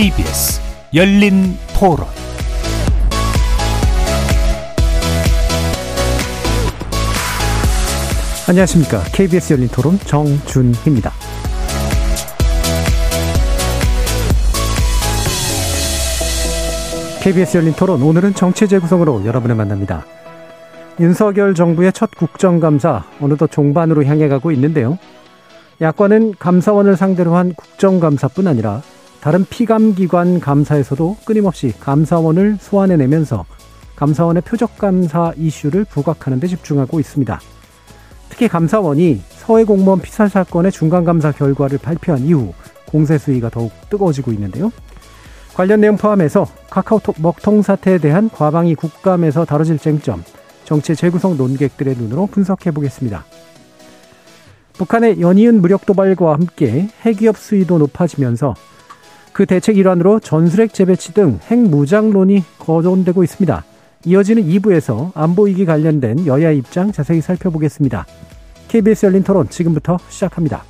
[0.00, 0.58] KBS
[0.94, 2.06] 열린 토론
[8.48, 9.02] 안녕하십니까.
[9.12, 11.12] KBS 열린 토론 정준희입니다.
[17.22, 20.06] KBS 열린 토론 오늘은 정치 재구성으로 여러분을 만납니다.
[20.98, 24.98] 윤석열 정부의 첫 국정감사 어느덧 종반으로 향해 가고 있는데요.
[25.82, 28.80] 야권은 감사원을 상대로 한 국정감사뿐 아니라
[29.20, 33.44] 다른 피감기관 감사에서도 끊임없이 감사원을 소환해내면서
[33.96, 37.38] 감사원의 표적감사 이슈를 부각하는 데 집중하고 있습니다.
[38.30, 42.54] 특히 감사원이 서해 공무원 피살 사건의 중간감사 결과를 발표한 이후
[42.86, 44.72] 공세 수위가 더욱 뜨거워지고 있는데요.
[45.52, 50.24] 관련 내용 포함해서 카카오톡 먹통 사태에 대한 과방위 국감에서 다뤄질 쟁점,
[50.64, 53.26] 정치 재구성 논객들의 눈으로 분석해 보겠습니다.
[54.74, 58.54] 북한의 연이은 무력 도발과 함께 핵위협 수위도 높아지면서
[59.32, 63.64] 그 대책 일환으로 전술핵 재배치 등 핵무장론이 거론되고 있습니다.
[64.04, 68.06] 이어지는 2부에서 안보 위기 관련된 여야 입장 자세히 살펴보겠습니다.
[68.68, 70.64] KBS 열린 토론 지금부터 시작합니다.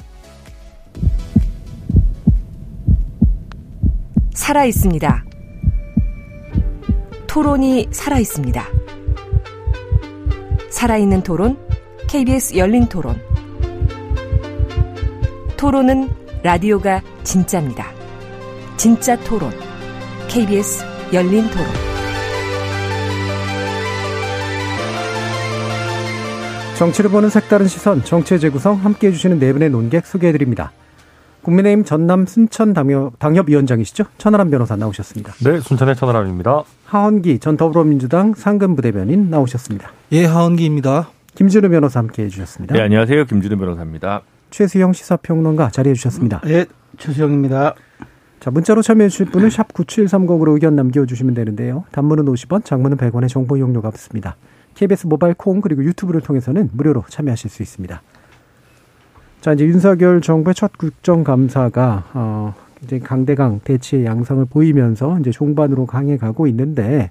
[4.34, 5.24] 살아 있습니다.
[7.28, 8.64] 토론이 살아 있습니다.
[10.70, 11.56] 살아있는 토론,
[12.08, 13.20] KBS 열린 토론.
[15.56, 16.08] 토론은
[16.42, 17.99] 라디오가 진짜입니다.
[18.80, 19.50] 진짜 토론,
[20.26, 21.66] KBS 열린 토론.
[26.78, 30.72] 정치를 보는 색다른 시선, 정치의 재구성 함께 해주시는 네 분의 논객 소개해드립니다.
[31.42, 34.04] 국민의힘 전남 순천 당협, 당협 위원장이시죠?
[34.16, 35.34] 천하람 변호사 나오셨습니다.
[35.44, 36.62] 네, 순천의 천하람입니다.
[36.86, 39.92] 하원기 전 더불어민주당 상근부대변인 나오셨습니다.
[40.12, 41.10] 예, 하원기입니다.
[41.34, 42.74] 김준우 변호사 함께 해주셨습니다.
[42.74, 43.26] 네, 안녕하세요.
[43.26, 44.22] 김준우 변호사입니다.
[44.48, 46.40] 최수영 시사평론가 자리해 주셨습니다.
[46.46, 46.64] 예,
[46.96, 47.74] 최수영입니다.
[48.40, 51.84] 자, 문자로 참여해 주실 분은 샵 9730으로 의견 남겨 주시면 되는데요.
[51.92, 54.36] 단문은 50원, 장문은 100원의 정보 이용료가 없습니다.
[54.74, 58.00] KBS 모바일 콩 그리고 유튜브를 통해서는 무료로 참여하실 수 있습니다.
[59.42, 66.16] 자, 이제 윤석열 정부의 첫 국정감사가, 어, 이제 강대강 대치의 양상을 보이면서 이제 종반으로 강해
[66.16, 67.10] 가고 있는데,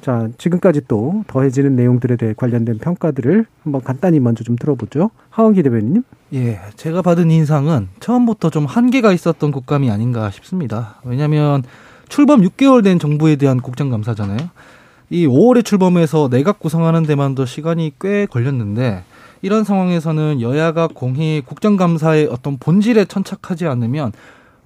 [0.00, 5.10] 자, 지금까지 또 더해지는 내용들에 대해 관련된 평가들을 한번 간단히 먼저 좀 들어보죠.
[5.30, 6.02] 하원기 대변인님.
[6.34, 10.96] 예, 제가 받은 인상은 처음부터 좀 한계가 있었던 국감이 아닌가 싶습니다.
[11.04, 11.62] 왜냐하면
[12.08, 14.38] 출범 6개월 된 정부에 대한 국정감사잖아요.
[15.10, 19.04] 이 5월에 출범해서 내각 구성하는 데만도 시간이 꽤 걸렸는데
[19.42, 24.12] 이런 상황에서는 여야가 공히 국정감사의 어떤 본질에 천착하지 않으면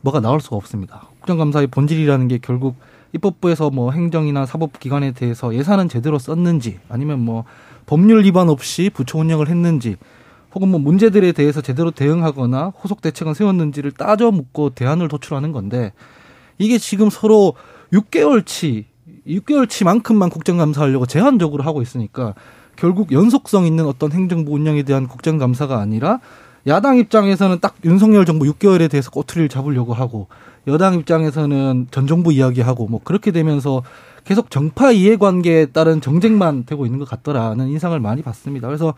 [0.02, 1.08] 뭐가 나올 수가 없습니다.
[1.18, 2.76] 국정감사의 본질이라는 게 결국
[3.16, 7.44] 입법부에서 뭐 행정이나 사법기관에 대해서 예산은 제대로 썼는지 아니면 뭐
[7.86, 9.96] 법률 위반 없이 부처 운영을 했는지
[10.54, 15.92] 혹은 뭐 문제들에 대해서 제대로 대응하거나 후속 대책은 세웠는지를 따져 묻고 대안을 도출하는 건데
[16.58, 17.54] 이게 지금 서로
[17.92, 18.84] 6개월치
[19.26, 22.34] 6개월치만큼만 국정감사하려고 제한적으로 하고 있으니까
[22.76, 26.20] 결국 연속성 있는 어떤 행정부 운영에 대한 국정감사가 아니라
[26.66, 30.28] 야당 입장에서는 딱 윤석열 정부 6개월에 대해서 꼬투리를 잡으려고 하고
[30.66, 33.82] 여당 입장에서는 전 정부 이야기하고 뭐 그렇게 되면서
[34.24, 38.66] 계속 정파 이해관계에 따른 정쟁만 되고 있는 것 같더라는 인상을 많이 받습니다.
[38.66, 38.94] 그래서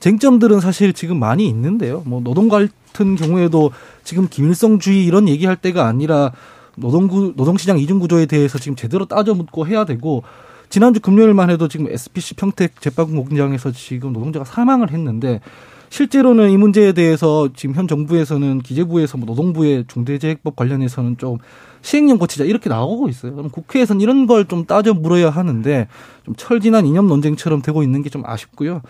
[0.00, 2.02] 쟁점들은 사실 지금 많이 있는데요.
[2.06, 3.72] 뭐 노동 같은 경우에도
[4.04, 6.32] 지금 김일성주의 이런 얘기할 때가 아니라
[6.76, 10.22] 노동구 노동시장 이중 구조에 대해서 지금 제대로 따져 묻고 해야 되고
[10.70, 15.40] 지난주 금요일만 해도 지금 SPC 평택 제빵 공장에서 지금 노동자가 사망을 했는데
[15.90, 21.38] 실제로는 이 문제에 대해서 지금 현 정부에서는 기재부에서 뭐 노동부의 중대재해법 관련해서는 좀
[21.82, 23.34] 시행령 고치자 이렇게 나오고 있어요.
[23.34, 25.88] 그럼 국회에서는 이런 걸 좀 따져 물어야 하는데
[26.24, 28.82] 좀 철진한 이념 논쟁처럼 되고 있는 게 좀 아쉽고요.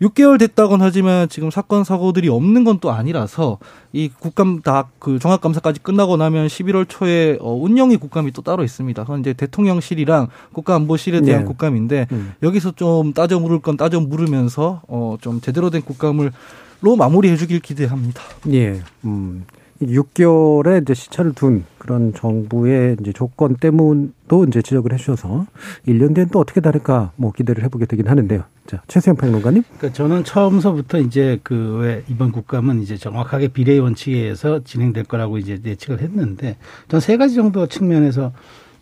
[0.00, 3.58] 6개월 됐다곤 하지만 지금 사건 사고들이 없는 건 또 아니라서
[3.92, 8.64] 이 국감 다 그 종합 감사까지 끝나고 나면 11월 초에 어 운영위 국감이 또 따로
[8.64, 9.02] 있습니다.
[9.02, 11.46] 그건 이제 대통령실이랑 국가안보실에 대한 네.
[11.46, 12.32] 국감인데 음.
[12.42, 16.32] 여기서 좀 따져 물을 건 따져 물으면서 어좀 제대로 된 국감을
[16.82, 18.22] 로 마무리해 주길 기대합니다.
[18.52, 19.44] 예, 음.
[19.82, 25.46] 6개월의 이제 시차를 둔 그런 정부의 이제 조건 때문도 이제 지적을 해주셔서
[25.88, 28.42] 1년 뒤엔 또 어떻게 다를까 뭐 기대를 해보게 되긴 하는데요.
[28.66, 29.62] 자, 최수영 평론가님.
[29.78, 35.38] 그러니까 저는 처음서부터 이제 그 왜 이번 국감은 이제 정확하게 비례 원칙에 의해서 진행될 거라고
[35.38, 36.56] 이제 예측을 했는데
[36.88, 38.32] 전 세 가지 정도 측면에서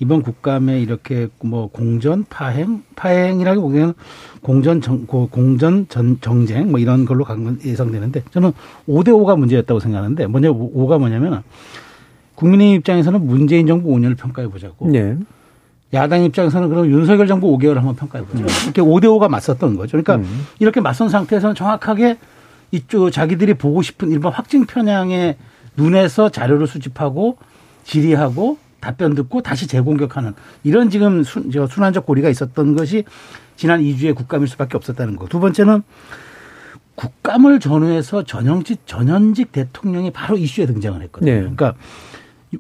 [0.01, 3.95] 이번 국감에 이렇게 뭐 공전 파행 파행이라기 보기에는
[4.43, 8.53] 공전 정, 고- 공전 전 정쟁 뭐 이런 걸로 간 건 예상되는데 저는
[8.89, 11.43] 5대 5가 문제였다고 생각하는데 뭐냐 5가 뭐냐면
[12.35, 15.17] 국민의 입장에서는 문재인 정부 5년을 평가해 보자고 예.
[15.95, 18.45] 야당 입장에서는 그럼 윤석열 정부 5개월 한번 평가해 보죠.
[18.65, 19.93] 이렇게 5대 5가 맞섰던 거죠.
[20.01, 20.47] 그러니까 음.
[20.59, 22.19] 이렇게 맞선 상태에서는 정확하게
[22.71, 25.37] 이쪽 자기들이 보고 싶은 일반 확증 편향의
[25.77, 27.39] 눈에서 자료를 수집하고
[27.85, 30.35] 질의하고 답변 듣고 다시 재공격하는
[30.65, 33.05] 이런 지금 순, 저 순환적 고리가 있었던 것이
[33.57, 35.27] 지난 2주의 국감일 수밖에 없었다는 거.
[35.27, 35.83] 두 번째는
[36.95, 41.33] 국감을 전후해서 전형직 전현직 대통령이 바로 이슈에 등장을 했거든요.
[41.33, 41.41] 네.
[41.41, 41.75] 그러니까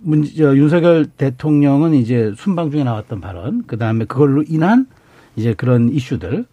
[0.00, 4.87] 문, 저, 윤석열 대통령은 이제 순방 중에 나왔던 발언, 그 다음에 그걸로 인한
[5.37, 6.47] 이제 그런 이슈들,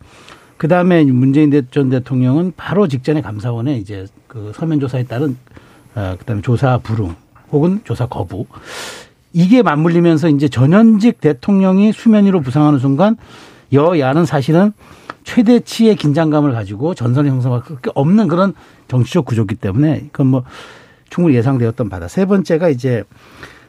[0.58, 5.38] 그 다음에 문재인 전 대통령은 바로 직전에 감사원에 이제 그 서면 조사에 따른
[5.96, 7.16] 어, 그 다음에 조사 불응
[7.52, 8.46] 혹은 조사 거부
[9.36, 13.18] 이게 맞물리면서 이제 전현직 대통령이 수면 위로 부상하는 순간
[13.74, 14.72] 여야는 사실은
[15.26, 18.54] 최대치의 긴장감을 가지고 전선을 형성할 게 없는 그런
[18.88, 20.44] 정치적 구조기 때문에 그건 뭐
[21.10, 22.08] 충분히 예상되었던 바다.
[22.08, 23.04] 세 번째가 이제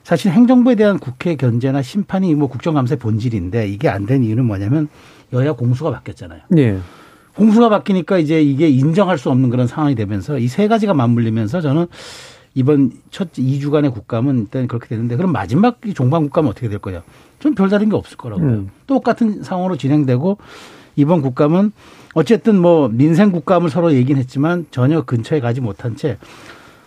[0.04, 4.86] 사실 행정부에 대한 국회 견제나 심판이 뭐 국정감사의 본질인데 이게 안 된 이유는 뭐냐면
[5.32, 6.42] 여야 공수가 바뀌었잖아요.
[6.58, 6.78] 예.
[7.34, 11.86] 공수가 바뀌니까 이제 이게 인정할 수 없는 그런 상황이 되면서 이 세 가지가 맞물리면서 저는
[12.56, 17.02] 이번 첫 2주간의 국감은 일단 그렇게 되는데 그럼 마지막 종반 국감은 어떻게 될 거냐?
[17.38, 18.48] 좀 별다른 게 없을 거라고요.
[18.48, 18.70] 음.
[18.86, 20.38] 똑같은 상황으로 진행되고
[20.96, 21.72] 이번 국감은
[22.14, 26.16] 어쨌든 뭐 민생 국감을 서로 얘기는 했지만 전혀 근처에 가지 못한 채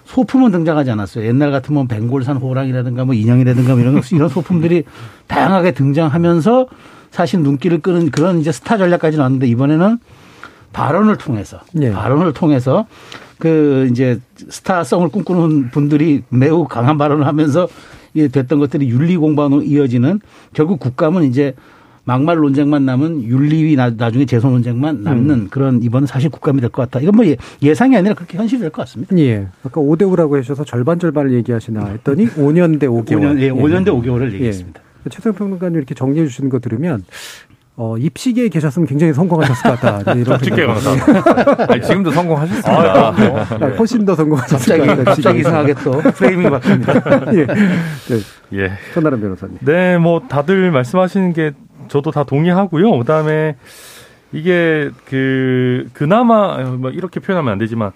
[0.06, 1.28] 소품은 등장하지 않았어요.
[1.28, 4.86] 옛날 같으면 벵골산 호랑이라든가 뭐 인형이라든가 뭐 이런 이런 소품들이
[5.28, 6.68] 다양하게 등장하면서
[7.12, 10.00] 사실 눈길을 끄는 그런 이제 스타 전략까지 나왔는데 이번에는
[10.74, 11.92] 발언을 통해서 예.
[11.92, 12.88] 발언을 통해서
[13.40, 17.68] 그 이제 스타성을 꿈꾸는 분들이 매우 강한 발언을 하면서
[18.14, 20.20] 이게 됐던 것들이 윤리 공방으로 이어지는
[20.54, 21.54] 결국 국감은 이제
[22.04, 25.48] 막말 논쟁만 남은 윤리위 나- 나중에 재선 논쟁만 남는 음.
[25.52, 27.00] 그런 이번은 사실 국감이 될 것 같다.
[27.04, 29.16] 이건 뭐 예- 예상이 아니라 그렇게 현실이 될 것 같습니다.
[29.20, 29.48] 예.
[29.64, 33.06] 아까 5대 5라고 하셔서 절반 절반을 얘기하시나 했더니 5년 대 5개월.
[33.20, 34.82] 5년, 예, 5년 대 5개월을 얘기했습니다.
[35.12, 37.04] 최성 평론가님 이렇게 정리해 주시는 거 들으면
[37.82, 40.12] 어, 입시계에 계셨으면 굉장히 성공하셨을 것 같다.
[40.12, 41.66] 이런 생각이 강사.
[41.72, 43.08] 아니, 지금도 성공하셨습니다.
[43.08, 45.04] 아, 훨씬 더 성공하셨을 갑자기 것 같다.
[45.16, 47.38] 갑자기 이상하게 또 프레이밍이 바뀝니다.
[47.38, 47.46] 예.
[47.46, 48.20] 네.
[48.62, 48.72] 예.
[48.94, 49.60] 손나람 변호사님.
[49.62, 51.54] 네, 뭐 다들 말씀하시는 게
[51.88, 52.98] 저도 다 동의하고요.
[52.98, 53.56] 그다음에
[54.34, 57.94] 이게 그 그나마 뭐 이렇게 표현하면 안 되지만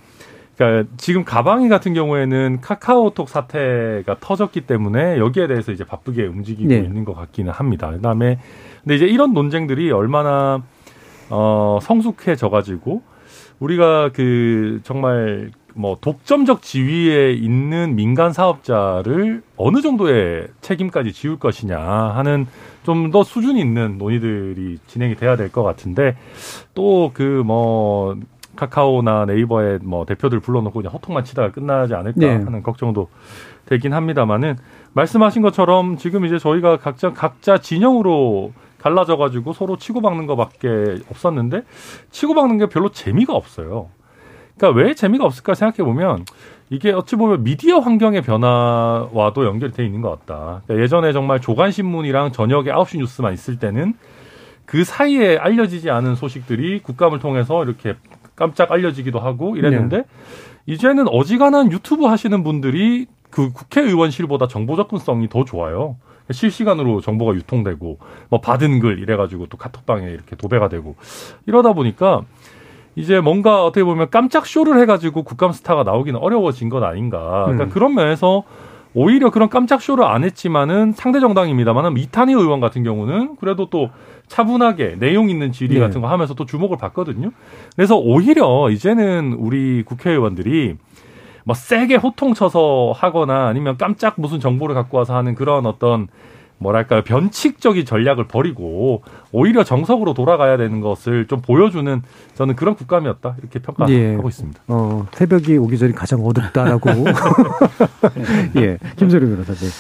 [0.55, 6.77] 그러니까 지금 가방이 같은 경우에는 카카오톡 사태가 터졌기 때문에 여기에 대해서 이제 바쁘게 움직이고 네.
[6.77, 7.91] 있는 것 같기는 합니다.
[7.91, 8.39] 그다음에
[8.83, 10.61] 근데 이제 이런 논쟁들이 얼마나
[11.29, 13.01] 어 성숙해져 가지고
[13.59, 22.45] 우리가 그 정말 뭐 독점적 지위에 있는 민간 사업자를 어느 정도의 책임까지 지울 것이냐 하는
[22.83, 26.17] 좀 더 수준 있는 논의들이 진행이 돼야 될 것 같은데
[26.75, 28.17] 또 그 뭐
[28.55, 32.27] 카카오나 네이버의 뭐 대표들 불러놓고 그냥 허통만 치다가 끝나지 않을까 네.
[32.43, 33.07] 하는 걱정도
[33.65, 34.57] 되긴 합니다만은
[34.93, 38.51] 말씀하신 것처럼 지금 이제 저희가 각자 각자 진영으로
[38.83, 41.63] 갈라져 가지고 서로 치고받는 것밖에 없었는데
[42.11, 43.87] 치고받는 게 별로 재미가 없어요.
[44.57, 46.25] 그러니까 왜 재미가 없을까 생각해 보면
[46.69, 50.61] 이게 어찌 보면 미디어 환경의 변화와도 연결이 돼 있는 것 같다.
[50.65, 53.93] 그러니까 예전에 정말 조간 신문이랑 저녁에 9시 뉴스만 있을 때는
[54.65, 57.95] 그 사이에 알려지지 않은 소식들이 국감을 통해서 이렇게
[58.35, 60.03] 깜짝 알려지기도 하고 이랬는데
[60.65, 65.95] 이제는 어지간한 유튜브 하시는 분들이 그 국회의원실보다 정보 접근성이 더 좋아요.
[66.31, 67.97] 실시간으로 정보가 유통되고
[68.29, 70.95] 뭐 받은 글 이래가지고 또 카톡방에 이렇게 도배가 되고
[71.45, 72.21] 이러다 보니까
[72.95, 77.43] 이제 뭔가 어떻게 보면 깜짝 쇼를 해가지고 국감 스타가 나오기는 어려워진 것 아닌가.
[77.45, 77.69] 그러니까 음.
[77.69, 78.43] 그런 면에서
[78.93, 83.89] 오히려 그런 깜짝 쇼를 안 했지만은 상대 정당입니다만은 이탄희 의원 같은 경우는 그래도 또
[84.27, 85.79] 차분하게 내용 있는 질의 네.
[85.79, 87.31] 같은 거 하면서 또 주목을 받거든요.
[87.75, 90.77] 그래서 오히려 이제는 우리 국회의원들이
[91.43, 96.07] 뭐 세게 호통쳐서 하거나 아니면 깜짝 무슨 정보를 갖고 와서 하는 그런 어떤
[96.57, 102.01] 뭐랄까요 변칙적인 전략을 버리고 오히려 정석으로 돌아가야 되는 것을 좀 보여주는
[102.35, 104.17] 저는 그런 국감이었다 이렇게 평가하고 예.
[104.25, 104.61] 있습니다.
[104.67, 106.89] 어, 새벽이 오기 전이 가장 어둡다라고.
[108.57, 108.77] 예.
[108.95, 109.71] 김소리 변호사님.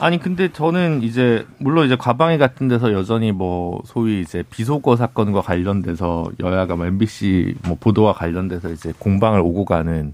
[0.00, 5.42] 아니 근데 저는 이제 물론 이제 과방위 같은 데서 여전히 뭐 소위 이제 비속어 사건과
[5.42, 10.12] 관련돼서 여야가 뭐 MBC 뭐 보도와 관련돼서 이제 공방을 오고 가는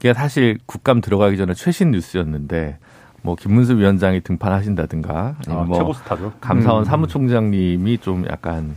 [0.00, 2.78] 게 사실 국감 들어가기 전에 최신 뉴스였는데
[3.22, 6.32] 뭐 김문수 위원장이 등판하신다든가 아, 뭐 최고 스타죠.
[6.40, 6.84] 감사원 음.
[6.84, 8.76] 사무총장님이 좀 약간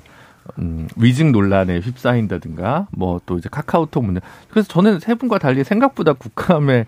[0.59, 4.19] 음, 위증 논란에 휩싸인다든가 뭐 또 이제 카카오톡 문제.
[4.49, 6.85] 그래서 저는 세 분과 달리 생각보다 국감에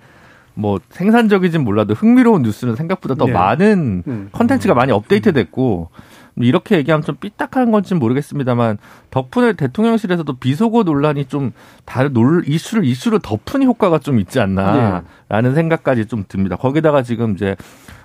[0.53, 3.31] 뭐 생산적이진 몰라도 흥미로운 뉴스는 생각보다 더 네.
[3.31, 4.29] 많은 음.
[4.33, 5.89] 컨텐츠가 많이 업데이트됐고
[6.37, 8.77] 이렇게 얘기하면 좀 삐딱한 건지는 모르겠습니다만
[9.11, 11.51] 덕분에 대통령실에서도 비속어 논란이 좀
[11.85, 16.55] 다른 논 이슈를 이슈로 덮은 효과가 좀 있지 않나라는 생각까지 좀 듭니다.
[16.57, 17.55] 거기다가 지금 이제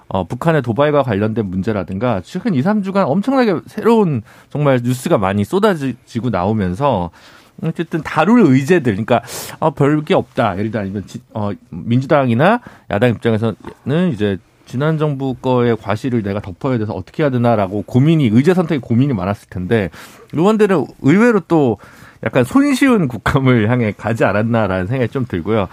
[0.08, 7.10] 어, 북한의 도발과 관련된 문제라든가 최근 2, 3주간 엄청나게 새로운 정말 뉴스가 많이 쏟아지고 나오면서
[7.62, 9.20] 어쨌든 다룰 의제들, 그러니까
[9.60, 10.58] 어, 별게 없다.
[10.58, 10.72] 예를
[11.06, 12.60] 지- 어, 민주당이나
[12.90, 13.54] 야당 입장에서는
[14.12, 14.38] 이제
[14.70, 19.48] 지난 정부 거의 과실을 내가 덮어야 돼서 어떻게 해야 되나라고 고민이 의제 선택에 고민이 많았을
[19.50, 19.90] 텐데
[20.32, 21.78] 의원들은 의외로 또
[22.22, 25.66] 약간 손쉬운 국감을 향해 가지 않았나라는 생각이 좀 들고요.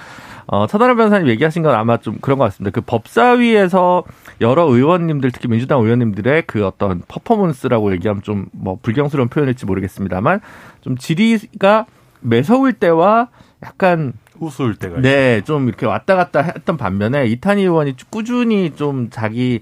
[0.48, 2.74] 어, 차단호 변호사님 얘기하신 건 아마 좀 그런 것 같습니다.
[2.74, 4.04] 그 법사위에서
[4.42, 10.39] 여러 의원님들, 특히 민주당 의원님들의 그 어떤 퍼포먼스라고 얘기하면 좀 뭐 불경스러운 표현일지 모르겠습니다만
[10.82, 11.86] 좀 질의가
[12.22, 13.27] 매서울 때와
[13.63, 19.62] 약간 우스울 때가 네, 좀 이렇게 왔다 갔다 했던 반면에 이탄희 의원이 꾸준히 좀 자기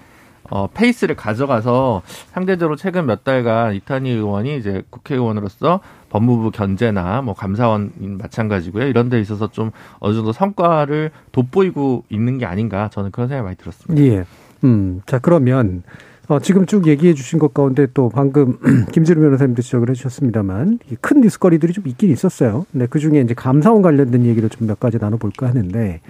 [0.49, 5.79] 어, 페이스를 가져가서 상대적으로 최근 몇 달간 이탄희 의원이 이제 국회의원으로서
[6.09, 8.85] 법무부 견제나 뭐 감사원 마찬가지고요.
[8.87, 13.57] 이런 데 있어서 좀 어느 정도 성과를 돋보이고 있는 게 아닌가 저는 그런 생각이 많이
[13.57, 14.05] 들었습니다.
[14.05, 14.25] 예.
[14.63, 15.83] 음, 자, 그러면
[16.27, 18.57] 어, 지금 쭉 얘기해 주신 것 가운데 또 방금
[18.91, 22.65] 김지루 변호사님도 지적을 해 주셨습니다만 큰 뉴스거리들이 좀 있긴 있었어요.
[22.71, 26.01] 근데 그 중에 이제 감사원 관련된 얘기를 좀 몇 가지 나눠볼까 하는데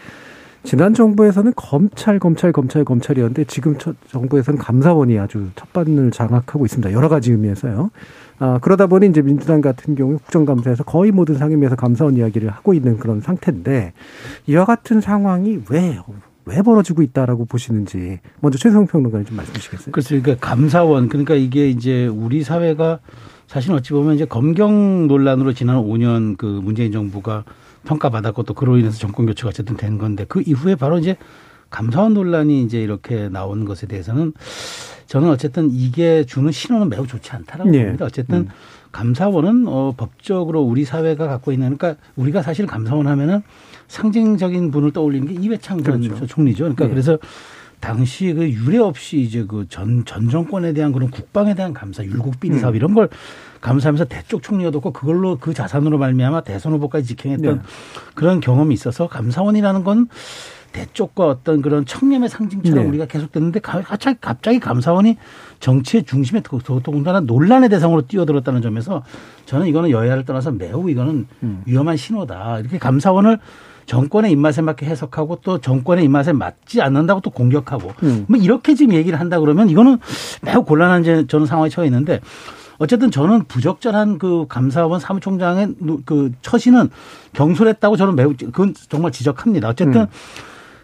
[0.63, 3.75] 지난 정부에서는 검찰, 검찰, 검찰, 검찰이었는데 지금
[4.09, 6.91] 정부에서는 감사원이 아주 첫반을 장악하고 있습니다.
[6.93, 7.91] 여러 가지 의미에서요.
[8.39, 12.97] 아, 그러다 보니 이제 민주당 같은 경우 국정감사에서 거의 모든 상임위에서 감사원 이야기를 하고 있는
[12.97, 13.93] 그런 상태인데
[14.47, 15.99] 이와 같은 상황이 왜,
[16.45, 19.91] 왜 벌어지고 있다라고 보시는지 먼저 최성 평론가님 좀 말씀 주시겠어요?
[19.91, 20.21] 그렇죠.
[20.21, 22.99] 그러니까 감사원 그러니까 이게 이제 우리 사회가
[23.47, 27.43] 사실 어찌 보면 이제 검경 논란으로 지난 5년 그 문재인 정부가
[27.85, 31.17] 평가받았고 또 그로 인해서 정권 교체가 어쨌든 된 건데 그 이후에 바로 이제
[31.69, 34.33] 감사원 논란이 이제 이렇게 나오는 것에 대해서는
[35.07, 37.83] 저는 어쨌든 이게 주는 신호는 매우 좋지 않다라고 예.
[37.83, 38.05] 봅니다.
[38.05, 38.49] 어쨌든 음.
[38.91, 43.43] 감사원은 어 법적으로 우리 사회가 갖고 있는 그러니까 우리가 사실 감사원 하면은
[43.87, 46.25] 상징적인 분을 떠올리는 게 이회창 전 그렇죠.
[46.25, 46.63] 총리죠.
[46.63, 46.89] 그러니까 예.
[46.89, 47.17] 그래서
[47.79, 52.39] 당시 그 유례 없이 이제 그 전 전 정권에 대한 그런 국방에 대한 감사, 율곡
[52.39, 52.75] 비리 사업 음.
[52.77, 53.09] 이런 걸
[53.61, 57.61] 감사하면서 대쪽 총리가 뒀고 그걸로 그 자산으로 말미암아 대선 후보까지 직행했던 네.
[58.15, 60.07] 그런 경험이 있어서 감사원이라는 건
[60.71, 62.89] 대쪽과 어떤 그런 청렴의 상징처럼 네.
[62.89, 65.15] 우리가 계속 됐는데 가- 갑자기, 갑자기 감사원이
[65.61, 69.03] 정치의 중심에 더- 더- 더군다나 논란의 대상으로 뛰어들었다는 점에서
[69.45, 71.61] 저는 이거는 여야를 떠나서 매우 이거는 음.
[71.65, 72.59] 위험한 신호다.
[72.59, 73.39] 이렇게 감사원을
[73.85, 78.25] 정권의 입맛에 맞게 해석하고 또 정권의 입맛에 맞지 않는다고 또 공격하고 음.
[78.27, 79.99] 뭐 이렇게 지금 얘기를 한다 그러면 이거는
[80.41, 82.19] 매우 곤란한 저는 상황에 처해 있는데
[82.77, 86.89] 어쨌든 저는 부적절한 그 감사원 사무총장의 누- 그 처신은
[87.33, 89.69] 경솔했다고 저는 매우 그건 정말 지적합니다.
[89.69, 90.07] 어쨌든 음.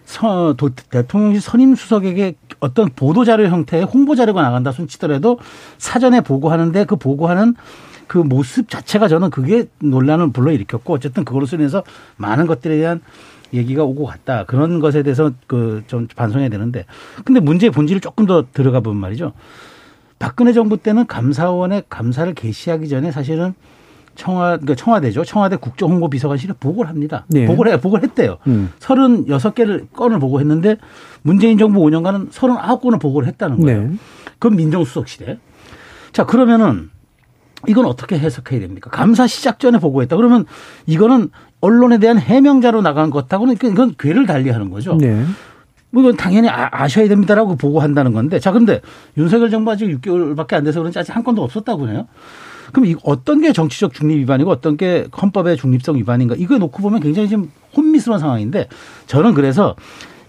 [0.05, 5.39] 서, 도, 대통령실 선임 수석에게 어떤 보도 자료 형태의 홍보 자료가 나간다 손 치더라도
[5.77, 7.55] 사전에 보고하는데 그 보고하는
[8.08, 11.84] 그 모습 자체가 저는 그게 논란을 불러일으켰고 어쨌든 그걸로 인해서
[12.17, 13.01] 많은 것들에 대한
[13.53, 16.86] 얘기가 오고 갔다 그런 것에 대해서 그 좀 반성해야 되는데
[17.25, 19.34] 근데 문제의 본질을 조금 더 들어가 보면 말이죠
[20.20, 23.53] 박근혜 정부 때는 감사원의 감사를 개시하기 전에 사실은
[24.15, 27.46] 청와 그러니까 청와대죠 청와대 국정홍보비서관실에 보고를 합니다 네.
[27.46, 28.72] 보고를 해 보고를 했대요 음.
[28.79, 30.77] 36개를 건을 보고했는데
[31.24, 33.81] 문재인 정부 5년간은 39건을 보고를 했다는 거예요.
[33.81, 33.96] 네.
[34.39, 35.38] 그건 민정수석 시대.
[36.12, 36.89] 자, 그러면은
[37.67, 38.89] 이건 어떻게 해석해야 됩니까?
[38.89, 40.15] 감사 시작 전에 보고했다.
[40.15, 40.45] 그러면
[40.85, 41.29] 이거는
[41.61, 44.95] 언론에 대한 해명자로 나간 것하고는 이건- 괴를 달리하는 거죠.
[44.95, 45.23] 네.
[45.91, 48.39] 뭐 이건 당연히 아, 셔야 됩니다라고 보고한다는 건데.
[48.39, 48.81] 자, 근데
[49.17, 52.07] 윤석열 정부 아직 6개월밖에 안 돼서 그런지 아직 한 건도 없었다고 해요.
[52.71, 57.01] 그럼 이 어떤 게 정치적 중립 위반이고 어떤 게 헌법의 중립성 위반인가 이거 놓고 보면
[57.01, 58.69] 굉장히 좀 혼미스러운 상황인데
[59.07, 59.75] 저는 그래서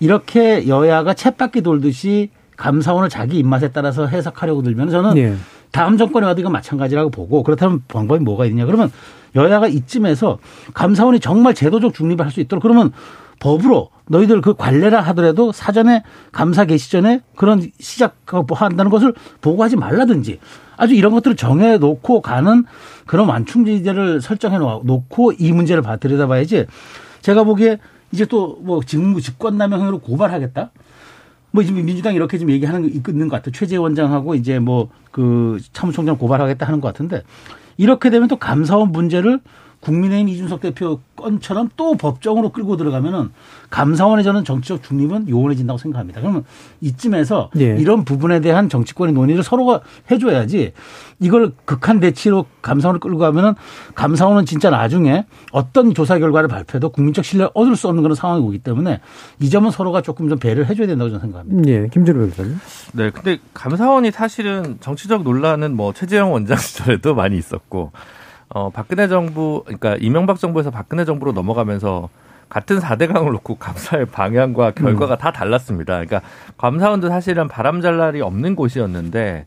[0.00, 5.36] 이렇게 여야가 챗바퀴 돌듯이 감사원을 자기 입맛에 따라서 해석하려고 들면 저는 네.
[5.72, 8.92] 다음 정권에 와도 이건 마찬가지라고 보고 그렇다면 방법이 뭐가 있냐 그러면
[9.34, 10.38] 여야가 이쯤에서
[10.74, 12.92] 감사원이 정말 제도적 중립을 할 수 있도록 그러면
[13.40, 20.38] 법으로 너희들 그 관례라 하더라도 사전에 감사 개시 전에 그런 시작하고 한다는 것을 보고하지 말라든지
[20.76, 22.64] 아주 이런 것들을 정해 놓고 가는
[23.06, 26.66] 그런 완충지대를 설정해 놓고 이 문제를 봐- 들여다봐야지
[27.22, 27.78] 제가 보기에
[28.12, 30.70] 이제 또 뭐 직무 직권남용 혐의로 고발하겠다.
[31.52, 33.52] 뭐 지금 민주당이 이렇게 지금 얘기하는 거 있는 것 같아요.
[33.52, 37.22] 최재 원장하고 이제 뭐그 사무총장 고발하겠다 하는 것 같은데
[37.76, 39.40] 이렇게 되면 또 감사원 문제를
[39.82, 43.30] 국민의힘 이준석 대표 건처럼 또 법정으로 끌고 들어가면은
[43.70, 46.20] 감사원의 저는 정치적 중립은 요원해진다고 생각합니다.
[46.20, 46.44] 그러면
[46.80, 47.76] 이쯤에서 예.
[47.78, 50.72] 이런 부분에 대한 정치권의 논의를 서로가 해줘야지
[51.18, 53.54] 이걸 극한 대치로 감사원을 끌고 가면은
[53.94, 58.58] 감사원은 진짜 나중에 어떤 조사 결과를 발표해도 국민적 신뢰를 얻을 수 없는 그런 상황이 오기
[58.58, 59.00] 때문에
[59.40, 61.70] 이 점은 서로가 조금 좀 배를 해줘야 된다고 저는 생각합니다.
[61.70, 61.88] 예.
[61.88, 62.58] 김준호 변호사님.
[62.92, 67.90] 네, 근데 감사원이 사실은 정치적 논란은 뭐 최재형 원장 시절에도 많이 있었고,
[68.54, 72.08] 어, 박근혜 정부, 그러니까 이명박 정부에서 박근혜 정부로 넘어가면서
[72.48, 75.94] 같은 4대 강을 놓고 감사의 방향과 결과가 다 달랐습니다.
[75.94, 76.20] 그러니까
[76.58, 79.46] 감사원도 사실은 바람잘 날이 없는 곳이었는데,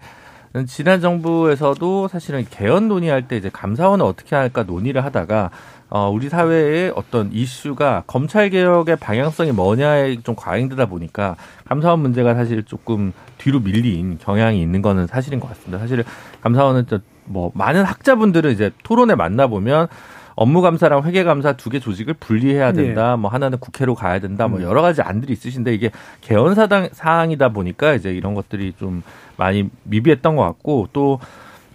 [0.67, 5.51] 지난 정부에서도 사실은 개헌 논의할 때 이제 감사원을 어떻게 할까 논의를 하다가
[5.89, 11.35] 어, 우리 사회의 어떤 이슈가 검찰 개혁의 방향성이 뭐냐에 좀 과잉되다 보니까
[11.65, 15.77] 감사원 문제가 사실 조금 뒤로 밀린 경향이 있는 거는 사실인 것 같습니다.
[15.77, 16.03] 사실
[16.41, 16.85] 감사원은
[17.25, 19.87] 뭐 많은 학자분들은 이제 토론에 만나 보면
[20.35, 23.11] 업무 감사랑 회계 감사 두 개 조직을 분리해야 된다.
[23.11, 23.21] 네.
[23.21, 24.47] 뭐 하나는 국회로 가야 된다.
[24.47, 24.63] 뭐 음.
[24.63, 25.91] 여러 가지 안들이 있으신데 이게
[26.21, 29.01] 개헌 사당 사항이다 보니까 이제 이런 것들이 좀
[29.37, 31.19] 많이 미비했던 것 같고 또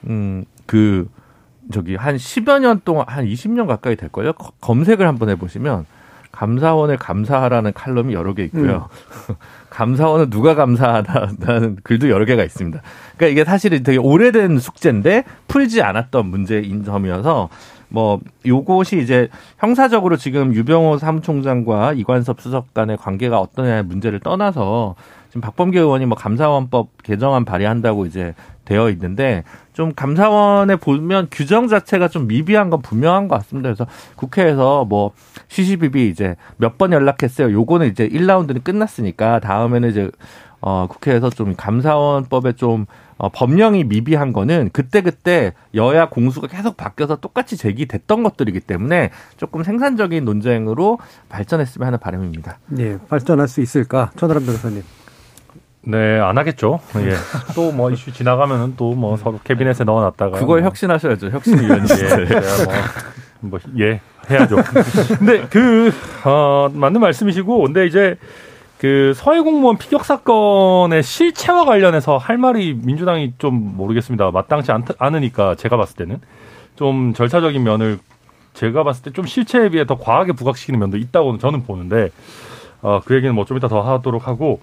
[0.07, 1.09] 음 그
[1.73, 4.33] 저기 한 10여 년 동안 한 20년 가까이 될 거예요.
[4.61, 5.85] 검색을 한번 해 보시면
[6.33, 8.89] 감사원을 감사하라는 칼럼이 여러 개 있고요.
[9.29, 9.35] 음.
[9.71, 12.81] 감사원은 누가 감사하다는 글도 여러 개가 있습니다.
[13.17, 17.49] 그러니까 이게 사실은 되게 오래된 숙제인데 풀지 않았던 문제인 점이어서
[17.89, 24.95] 뭐 요것이 이제 형사적으로 지금 유병호 사무총장과 이관섭 수석 간의 관계가 어떠냐의 문제를 떠나서
[25.31, 28.35] 지금 박범계 의원이 뭐 감사원법 개정안 발의한다고 이제
[28.65, 33.69] 되어 있는데 좀 감사원에 보면 규정 자체가 좀 미비한 건 분명한 것 같습니다.
[33.69, 35.13] 그래서 국회에서 뭐
[35.49, 37.53] 시시비비 이제 몇 번 연락했어요.
[37.53, 40.11] 요거는 이제 1라운드는 끝났으니까 다음에는 이제
[40.63, 47.57] 어 국회에서 좀 감사원법에 좀 어, 법령이 미비한 거는 그때그때 여야 공수가 계속 바뀌어서 똑같이
[47.59, 52.59] 제기됐던 것들이기 때문에 조금 생산적인 논쟁으로 발전했으면 하는 바람입니다.
[52.69, 54.11] 네, 발전할 수 있을까?
[54.17, 54.83] 천하람 변호사님.
[55.83, 56.81] 네, 안 하겠죠.
[56.97, 57.15] 예.
[57.55, 60.39] 또 뭐 이슈 지나가면은 또 뭐 서로 캐비넷에 넣어놨다가.
[60.39, 60.67] 그걸 뭐.
[60.69, 61.31] 혁신하셔야죠.
[61.31, 61.85] 혁신위원회.
[61.95, 62.25] 예,
[63.41, 64.57] 뭐, 뭐, 예, 해야죠.
[65.19, 65.91] 근데 그,
[66.25, 68.17] 어, 맞는 말씀이시고, 근데 이제
[68.79, 74.31] 그 서해 공무원 피격 사건의 실체와 관련해서 할 말이 민주당이 좀 모르겠습니다.
[74.31, 76.19] 마땅치 않, 않으니까 제가 봤을 때는
[76.77, 77.99] 좀 절차적인 면을
[78.55, 82.11] 제가 봤을 때 좀 실체에 비해 더 과하게 부각시키는 면도 있다고 저는 보는데
[82.83, 84.61] 어, 그 얘기는 뭐 좀 이따 더 하도록 하고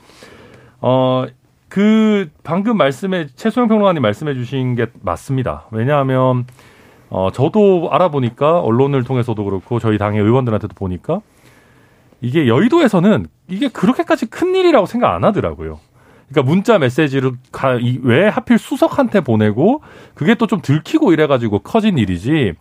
[0.82, 1.26] 어,
[1.70, 5.66] 그 방금 말씀에 최소영 평론가님 말씀해 주신 게 맞습니다.
[5.72, 6.46] 왜냐하면
[7.10, 11.22] 어, 저도 알아보니까 언론을 통해서도 그렇고 저희 당의 의원들한테도 보니까
[12.22, 15.80] 이게 여의도에서는 이게 그렇게까지 큰 일이라고 생각 안 하더라고요.
[16.30, 19.82] 그러니까 문자 메시지를 가, 왜 하필 수석한테 보내고
[20.14, 22.54] 그게 또 좀 들키고 이래가지고 커진 일이지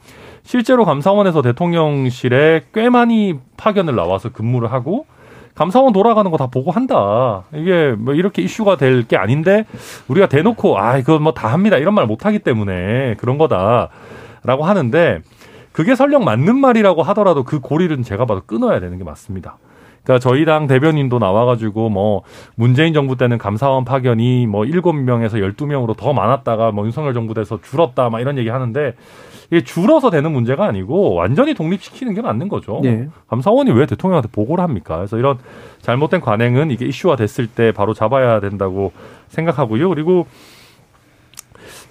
[0.44, 5.06] 실제로 감사원에서 대통령실에 꽤 많이 파견을 나와서 근무를 하고
[5.56, 7.44] 감사원 돌아가는 거 다 보고 한다.
[7.54, 9.64] 이게 뭐 이렇게 이슈가 될 게 아닌데
[10.08, 15.20] 우리가 대놓고 아 이거 뭐 다 합니다 이런 말 못하기 때문에 그런 거다라고 하는데
[15.72, 19.58] 그게 설령 맞는 말이라고 하더라도 그 고리는 제가 봐도 끊어야 되는 게 맞습니다.
[20.04, 22.22] 그러니까 저희 당 대변인도 나와가지고 뭐
[22.54, 27.34] 문재인 정부 때는 감사원 파견이 뭐 일곱 명에서 열두 명으로 더 많았다가 뭐 윤석열 정부
[27.34, 28.94] 돼서 줄었다 막 이런 얘기 하는데
[29.50, 32.80] 이게 줄어서 되는 문제가 아니고 완전히 독립시키는 게 맞는 거죠.
[32.82, 33.08] 네.
[33.28, 34.96] 감사원이 왜 대통령한테 보고를 합니까?
[34.96, 35.38] 그래서 이런
[35.80, 38.92] 잘못된 관행은 이게 이슈화 됐을 때 바로 잡아야 된다고
[39.28, 39.88] 생각하고요.
[39.88, 40.26] 그리고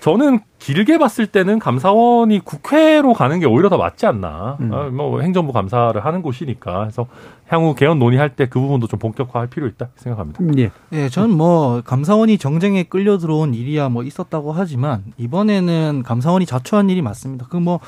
[0.06, 4.56] 저는 길게 봤을 때는 감사원이 국회로 가는 게 오히려 더 맞지 않나.
[4.60, 4.72] 음.
[4.72, 6.82] 어, 뭐 행정부 감사를 하는 곳이니까.
[6.82, 7.08] 그래서
[7.48, 10.42] 향후 개헌 논의할 때 그 부분도 좀 본격화할 필요 있다 생각합니다.
[10.60, 10.70] 예.
[10.94, 17.02] 예, 저는 뭐 감사원이 정쟁에 끌려 들어온 일이야 뭐 있었다고 하지만 이번에는 감사원이 자초한 일이
[17.02, 17.48] 맞습니다.
[17.48, 17.80] 그 뭐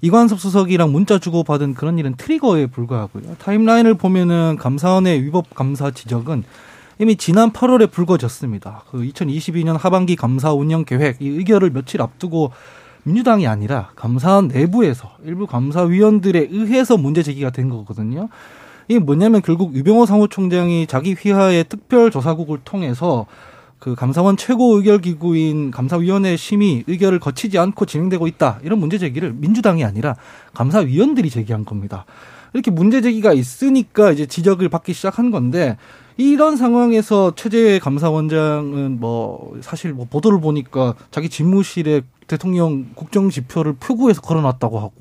[0.00, 3.36] 이관섭 수석이랑 문자 주고 받은 그런 일은 트리거에 불과하고요.
[3.38, 6.44] 타임라인을 보면은 감사원의 위법 감사 지적은
[6.98, 8.84] 이미 지난 8월에 불거졌습니다.
[8.90, 12.52] 그 2022년 하반기 감사 운영 계획 이 의결을 며칠 앞두고
[13.02, 18.30] 민주당이 아니라 감사원 내부에서 일부 감사위원들에 의해서 문제 제기가 된 거거든요.
[18.88, 23.26] 이게 뭐냐면 결국 유병호 사무총장이 자기 휘하의 특별조사국을 통해서
[23.78, 29.34] 그 감사원 최고 의결 기구인 감사위원회 심의 의결을 거치지 않고 진행되고 있다 이런 문제 제기를
[29.34, 30.16] 민주당이 아니라
[30.54, 32.06] 감사위원들이 제기한 겁니다.
[32.54, 35.76] 이렇게 문제 제기가 있으니까 이제 지적을 받기 시작한 건데
[36.16, 44.20] 이런 상황에서 최재 감사원장은 뭐 사실 뭐 보도를 보니까 자기 집무실에 대통령 국정 지표를 표구해서
[44.22, 44.92] 걸어놨다고 하고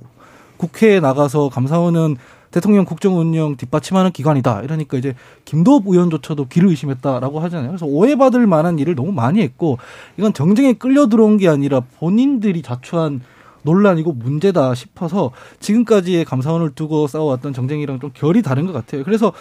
[0.57, 2.17] 국회에 나가서 감사원은
[2.51, 4.61] 대통령 국정 운영 뒷받침하는 기관이다.
[4.61, 7.67] 이러니까 이제 김도읍 의원조차도 길을 의심했다라고 하잖아요.
[7.67, 9.77] 그래서 오해받을 만한 일을 너무 많이 했고
[10.17, 13.21] 이건 정쟁에 끌려 들어온 게 아니라 본인들이 자초한
[13.65, 19.03] 논란이고 문제다 싶어서 지금까지의 감사원을 두고 싸워왔던 정쟁이랑 좀 결이 다른 것 같아요.
[19.03, 19.33] 그래서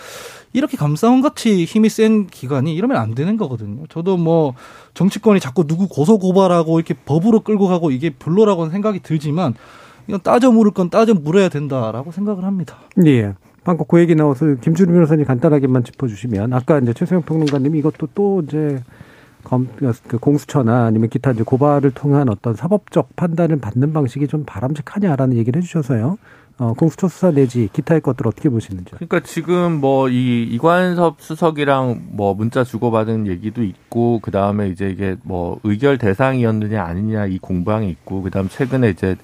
[0.53, 3.87] 이렇게 감사원 같이 힘이 센 기관이 이러면 안 되는 거거든요.
[3.89, 4.55] 저도 뭐
[4.95, 9.55] 정치권이 자꾸 누구 고소 고발하고 이렇게 법으로 끌고 가고 이게 별로라고는 생각이 들지만
[10.09, 12.77] 이건 따져 물을 건 따져 물어야 된다라고 생각을 합니다.
[13.07, 13.35] 예.
[13.65, 18.83] 방금 그 얘기 나와서 김준우 변호사님 간단하게만 짚어주시면 아까 이제 최소영 평론가님이 이것도 또 이제
[19.45, 19.69] 검,
[20.09, 25.61] 그 공수처나 아니면 기타 이제 고발을 통한 어떤 사법적 판단을 받는 방식이 좀 바람직하냐라는 얘기를
[25.61, 26.19] 해주셔서요.
[26.57, 28.97] 어, 공수처 수사 내지 기타의 것들 어떻게 보시는지요?
[28.99, 35.17] 그러니까 지금 뭐 이 이관섭 수석이랑 뭐 문자 주고받은 얘기도 있고 그 다음에 이제 이게
[35.25, 39.17] 뭐 의결 대상이었느냐 아니냐 이 공방이 있고 그 다음 최근에 이제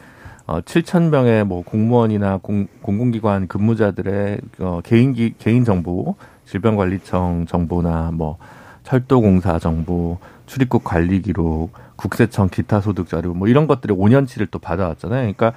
[0.46, 8.38] 어 7천 명의 뭐 공무원이나 공, 공공기관 근무자들의 어 개인기 개인 정보 질병관리청 정보나 뭐
[8.90, 15.32] 철도공사 정보 출입국 관리 기록 국세청 기타 소득 자료 뭐 이런 것들을 5년치를 또 받아왔잖아요.
[15.32, 15.52] 그러니까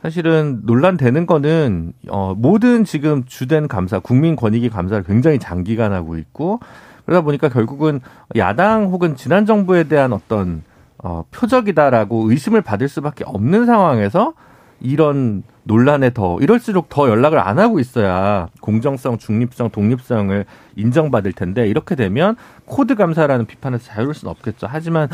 [0.00, 6.60] 사실은 논란되는 거는 어 모든 지금 주된 감사 국민 권익위 감사를 굉장히 장기간 하고 있고
[7.04, 8.00] 그러다 보니까 결국은
[8.36, 10.62] 야당 혹은 지난 정부에 대한 어떤
[10.98, 14.34] 어 표적이다라고 의심을 받을 수밖에 없는 상황에서
[14.80, 20.44] 이런 논란에 더 이럴수록 더 연락을 안 하고 있어야 공정성, 중립성, 독립성을
[20.76, 24.66] 인정받을 텐데 이렇게 되면 코드 감사라는 비판에서 자유로울 수는 없겠죠.
[24.70, 25.08] 하지만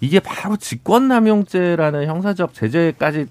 [0.00, 3.26] 이게 바로 직권남용죄라는 형사적 제재까지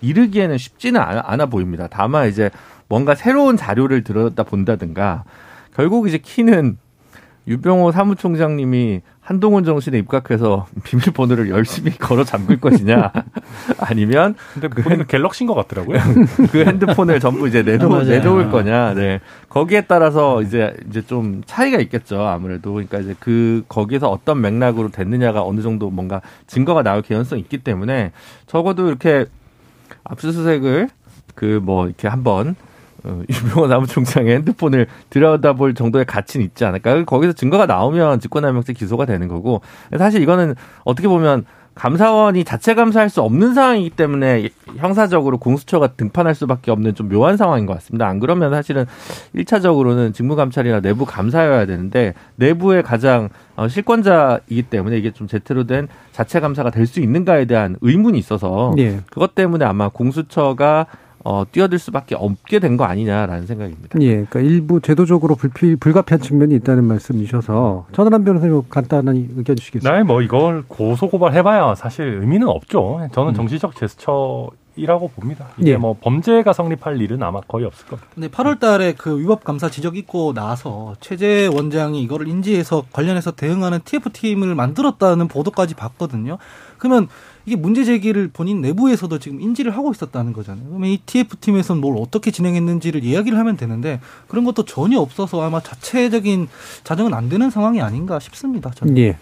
[0.00, 1.88] 이르기에는 쉽지는 않아 보입니다.
[1.90, 2.50] 다만 이제
[2.88, 5.24] 뭔가 새로운 자료를 들여다 본다든가
[5.74, 6.78] 결국 이제 키는
[7.46, 13.12] 유병호 사무총장님이 한동훈 정신에 입각해서 비밀번호를 열심히 걸어 잠글 것이냐
[13.78, 15.98] 아니면 근데 그 갤럭시인 것 같더라고요.
[16.50, 18.94] 그 핸드폰을 전부 이제 내놓, 아, 내놓을 거냐.
[18.94, 19.20] 네.
[19.50, 22.22] 거기에 따라서 이제 이제 좀 차이가 있겠죠.
[22.22, 27.58] 아무래도 그러니까 이제 그 거기서 어떤 맥락으로 됐느냐가 어느 정도 뭔가 증거가 나올 개연성이 있기
[27.58, 28.12] 때문에
[28.46, 29.26] 적어도 이렇게
[30.04, 30.88] 압수수색을
[31.34, 32.67] 그 뭐 이렇게 한번 어,
[33.28, 37.04] 유명한 사무총장의 핸드폰을 들여다볼 정도의 가치는 있지 않을까.
[37.04, 39.60] 거기서 증거가 나오면 직권남용죄 기소가 되는 거고
[39.96, 46.72] 사실 이거는 어떻게 보면 감사원이 자체 감사할 수 없는 상황이기 때문에 형사적으로 공수처가 등판할 수밖에
[46.72, 48.08] 없는 좀 묘한 상황인 것 같습니다.
[48.08, 48.84] 안 그러면 사실은
[49.36, 56.40] 1차적으로는 직무감찰이나 내부 감사여야 되는데 내부의 가장 어, 실권자이기 때문에 이게 좀 제대로 된 자체
[56.40, 58.98] 감사가 될 수 있는가에 대한 의문이 있어서 네.
[59.10, 60.86] 그것 때문에 아마 공수처가
[61.28, 64.00] 어, 뛰어들 수밖에 없게 된 거 아니냐라는 생각입니다.
[64.00, 69.96] 예, 그러니까 일부 제도적으로 불필, 불가피한 측면이 있다는 말씀이셔서 전원한 변호사님 간단한 의견 주시겠습니까?
[69.98, 73.08] 네, 뭐 이걸 고소 고발 해봐야 사실 의미는 없죠.
[73.12, 73.34] 저는 음.
[73.34, 74.50] 정치적 제스처.
[74.76, 75.46] 이라고 봅니다.
[75.58, 75.76] 이게 예.
[75.76, 78.08] 뭐 범죄가 성립할 일은 아마 거의 없을 겁니다.
[78.14, 83.80] 근데 8월 달에 그 위법 감사 지적 있고 나서 최재 원장이 이거를 인지해서 관련해서 대응하는
[83.84, 86.38] TF팀을 만들었다는 보도까지 봤거든요.
[86.78, 87.08] 그러면
[87.48, 90.66] 이게 문제 제기를 본인 내부에서도 지금 인지를 하고 있었다는 거잖아요.
[90.68, 96.48] 그러면 이 TF팀에서는 뭘 어떻게 진행했는지를 이야기를 하면 되는데 그런 것도 전혀 없어서 아마 자체적인
[96.84, 98.70] 자정은 안 되는 상황이 아닌가 싶습니다.
[98.70, 98.98] 저는.
[98.98, 99.16] 예.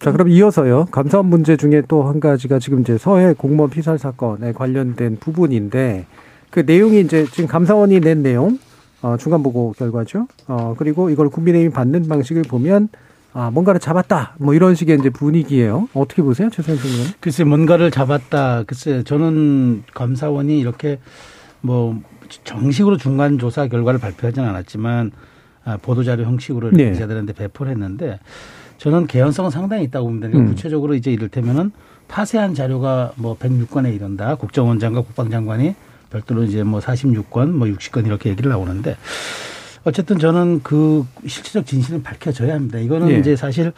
[0.00, 0.86] 자, 그럼 이어서요.
[0.90, 6.06] 감사원 문제 중에 또 한 가지가 지금 이제 서해 공무원 피살 사건에 관련된 부분인데
[6.48, 8.58] 그 내용이 이제 지금 감사원이 낸 내용,
[9.02, 10.26] 어, 중간 보고 결과죠.
[10.48, 12.88] 어, 그리고 이걸 국민의힘이 받는 방식을 보면
[13.34, 14.34] 아, 뭔가를 잡았다.
[14.38, 15.88] 뭐 이런 식의 이제 분위기예요.
[15.94, 17.06] 어떻게 보세요, 최선 생님?
[17.20, 18.64] 글쎄, 뭔가를 잡았다.
[18.64, 20.98] 글쎄, 저는 감사원이 이렇게
[21.60, 22.00] 뭐
[22.44, 25.12] 정식으로 중간 조사 결과를 발표하지는 않았지만
[25.64, 26.90] 아, 보도자료 형식으로 네.
[26.92, 28.18] 기자들한테 배포를 했는데
[28.78, 30.28] 저는 개연성은 상당히 있다고 봅니다.
[30.28, 30.54] 그러니까 음.
[30.54, 31.70] 구체적으로 이제 이를테면은
[32.08, 34.34] 파쇄한 자료가 뭐 106건에 이른다.
[34.34, 35.74] 국정원장과 국방장관이
[36.10, 38.96] 별도로 이제 뭐 46건, 뭐 60건 이렇게 얘기를 나오는데
[39.84, 42.78] 어쨌든 저는 그 실체적 진실은 밝혀져야 합니다.
[42.78, 43.18] 이거는 예.
[43.18, 43.72] 이제 사실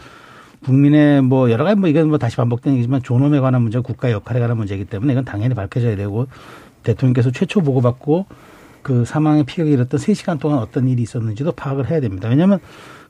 [0.65, 4.41] 국민의 뭐 여러 가지 뭐 이건 뭐 다시 반복되는 얘기지만 존엄에 관한 문제, 국가 역할에
[4.41, 6.27] 관한 문제이기 때문에 이건 당연히 밝혀져야 되고
[6.83, 8.27] 대통령께서 최초 보고받고
[8.83, 12.29] 그 사망의 피해가 일었던 3시간 동안 어떤 일이 있었는지도 파악을 해야 됩니다.
[12.29, 12.61] 왜냐하면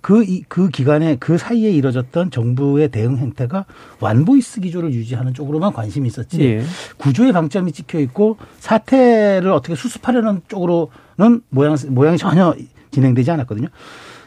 [0.01, 3.65] 그, 그 기간에 그 사이에 이뤄졌던 정부의 대응 행태가
[4.01, 6.63] 완보이스 기조를 유지하는 쪽으로만 관심이 있었지 예.
[6.99, 12.55] 구조의 방점이 찍혀 있고 사태를 어떻게 수습하려는 쪽으로는 모양, 모양이 전혀
[12.95, 13.69] 진행되지 않았거든요.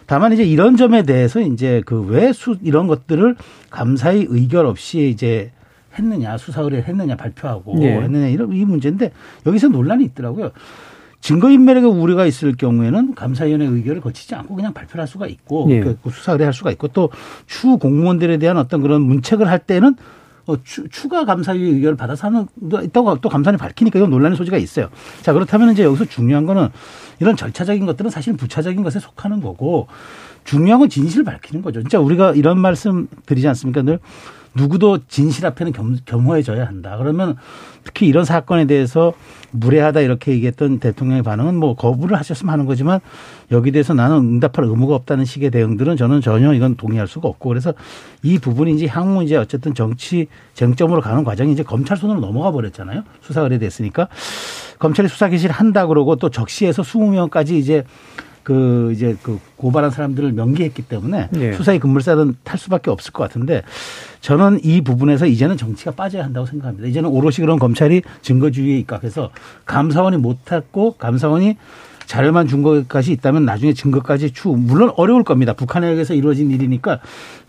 [0.06, 3.36] 다만 이제 이런 점에 대해서 이제 그 왜 수 이런 것들을
[3.70, 5.52] 감사의 의결 없이 이제
[5.98, 8.00] 했느냐 수사 의뢰를 했느냐 발표하고 네.
[8.00, 9.12] 했느냐 이런 이 문제인데
[9.46, 10.52] 여기서 논란이 있더라고요.
[11.20, 15.80] 증거인멸의 우려가 있을 경우에는 감사위원회 의결을 거치지 않고 그냥 발표를 할 수가 있고 네.
[15.82, 19.96] 그 수사 의뢰할 수가 있고 또추 공무원들에 대한 어떤 그런 문책을 할 때는
[20.48, 22.48] 어, 추, 추가 감사위 의결을 받아서 하는
[22.86, 24.90] 있다고 또 감사원이 밝히니까 이건 논란의 소지가 있어요.
[25.22, 26.70] 자 그렇다면 이제 여기서 중요한 거는
[27.20, 29.88] 이런 절차적인 것들은 사실 부차적인 것에 속하는 거고
[30.46, 31.82] 중요한 건 진실을 밝히는 거죠.
[31.82, 33.82] 진짜 우리가 이런 말씀 드리지 않습니까?
[33.82, 34.00] 늘
[34.56, 36.98] 누구도 진실 앞에는 겸, 겸허해져야 한다.
[36.98, 37.36] 그러면
[37.84, 39.14] 특히 이런 사건에 대해서
[39.52, 43.00] 무례하다 이렇게 얘기했던 대통령의 반응은 뭐 거부를 하셨으면 하는 거지만
[43.52, 47.74] 여기 대해서 나는 응답할 의무가 없다는 식의 대응들은 저는 전혀 이건 동의할 수가 없고 그래서
[48.24, 53.04] 이 부분이 이제 향후 이제 어쨌든 정치 쟁점으로 가는 과정이 이제 검찰 손으로 넘어가 버렸잖아요.
[53.22, 54.10] 수사 의뢰 됐으니까
[54.80, 57.84] 검찰이 수사 개시를 한다 그러고 또 적시해서 20명까지 이제
[58.48, 61.52] 그 이제 그 고발한 사람들을 명기했기 때문에 예.
[61.52, 63.62] 수사의 급물살은 탈 수밖에 없을 것 같은데
[64.22, 66.88] 저는 이 부분에서 이제는 정치가 빠져야 한다고 생각합니다.
[66.88, 69.32] 이제는 오롯이 그런 검찰이 증거주의에 입각해서
[69.66, 71.58] 감사원이 못했고 감사원이
[72.08, 75.52] 자료만 준 것까지 있다면 나중에 증거까지 추 물론 어려울 겁니다.
[75.54, 77.00] 북한에 의해서 이루어진 일이니까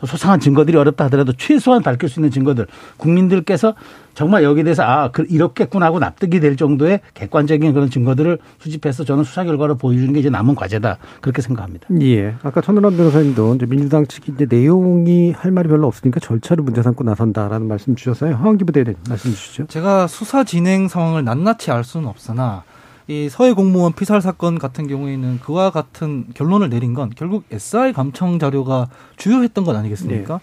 [0.05, 2.67] 소상한 증거들이 어렵다 하더라도 최소한 밝힐 수 있는 증거들
[2.97, 3.75] 국민들께서
[4.15, 9.23] 정말 여기에 대해서 아 그- 이렇겠구나 하고 납득이 될 정도의 객관적인 그런 증거들을 수집해서 저는
[9.23, 11.87] 수사 결과를 보여주는 게 이제 남은 과제다 그렇게 생각합니다.
[12.03, 12.35] 예.
[12.43, 17.05] 아까 천은람 변호사님도 이제 민주당 측이 이제 내용이 할 말이 별로 없으니까 절차를 문제 삼고
[17.05, 18.35] 나선다라는 말씀 주셨어요.
[18.35, 19.67] 하원기 부 대변인 말씀 주시죠.
[19.69, 22.65] 제가 수사 진행 상황을 낱낱이 알 수는 없으나
[23.11, 28.39] 이 서해 공무원 피살 사건 같은 경우에는 그와 같은 결론을 내린 건 결국 SI 감청
[28.39, 30.41] 자료가 주요했던 것 아니겠습니까?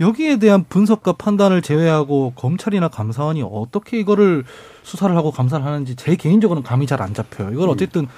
[0.00, 4.44] 여기에 대한 분석과 판단을 제외하고 검찰이나 감사원이 어떻게 이거를
[4.82, 7.50] 수사를 하고 감사를 하는지 제 개인적으로는 감이 잘 안 잡혀요.
[7.52, 8.08] 이걸 어쨌든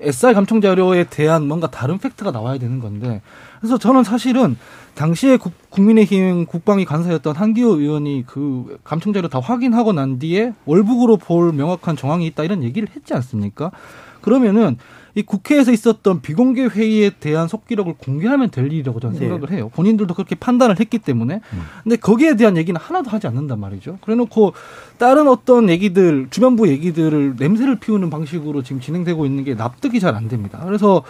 [0.00, 3.22] SI 감청 자료에 대한 뭔가 다른 팩트가 나와야 되는 건데
[3.66, 4.56] 그래서 저는 사실은
[4.94, 11.16] 당시에 국, 국민의힘 국방위 간사였던 한기호 의원이 그 감청 자료 다 확인하고 난 뒤에 월북으로
[11.16, 13.72] 볼 명확한 정황이 있다 이런 얘기를 했지 않습니까?
[14.20, 14.76] 그러면은
[15.16, 19.20] 이 국회에서 있었던 비공개 회의에 대한 속기록을 공개하면 될 일이라고 저는 네.
[19.20, 19.70] 생각을 해요.
[19.74, 21.40] 본인들도 그렇게 판단을 했기 때문에.
[21.82, 23.98] 근데 거기에 대한 얘기는 하나도 하지 않는단 말이죠.
[24.02, 24.52] 그래 놓고
[24.98, 30.28] 다른 어떤 얘기들, 주변부 얘기들을 냄새를 피우는 방식으로 지금 진행되고 있는 게 납득이 잘 안
[30.28, 30.62] 됩니다.
[30.64, 31.02] 그래서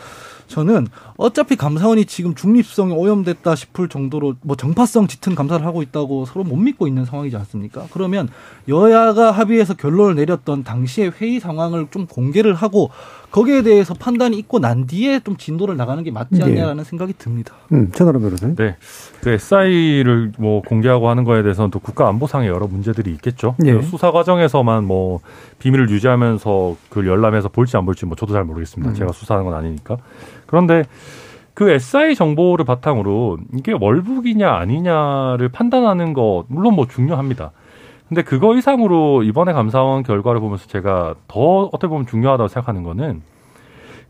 [0.46, 6.44] 저는 어차피 감사원이 지금 중립성이 오염됐다 싶을 정도로 뭐 정파성 짙은 감사를 하고 있다고 서로
[6.44, 7.86] 못 믿고 있는 상황이지 않습니까?
[7.92, 8.28] 그러면
[8.68, 12.90] 여야가 합의해서 결론을 내렸던 당시의 회의 상황을 좀 공개를 하고
[13.30, 16.44] 거기에 대해서 판단이 있고 난 뒤에 좀 진도를 나가는 게 맞지 네.
[16.44, 17.54] 않냐라는 생각이 듭니다.
[17.72, 18.56] 음, 변호사님.
[18.56, 18.76] 네.
[19.20, 23.56] 그 SI를 뭐 공개하고 하는 거에 대해서는 또 국가 안보상의 여러 문제들이 있겠죠.
[23.64, 23.74] 예.
[23.74, 25.20] 그 수사 과정에서만 뭐
[25.58, 28.92] 비밀을 유지하면서 그걸 열람해서 볼지 안 볼지 뭐 저도 잘 모르겠습니다.
[28.92, 28.94] 음.
[28.94, 29.98] 제가 수사하는 건 아니니까.
[30.46, 30.84] 그런데
[31.54, 37.52] 그 SI 정보를 바탕으로 이게 월북이냐 아니냐를 판단하는 거 물론 뭐 중요합니다.
[38.08, 43.22] 근데 그거 이상으로 이번에 감사원 결과를 보면서 제가 더 어떻게 보면 중요하다고 생각하는 거는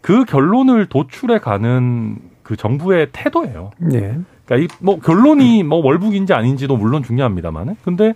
[0.00, 3.70] 그 결론을 도출해 가는 그 정부의 태도예요.
[3.92, 4.18] 예.
[4.44, 8.14] 그러니까 이 뭐 결론이 뭐 월북인지 아닌지도 물론 중요합니다만은 근데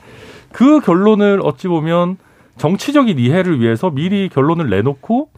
[0.52, 2.18] 그 결론을 어찌 보면
[2.56, 5.30] 정치적인 이해를 위해서 미리 결론을 내놓고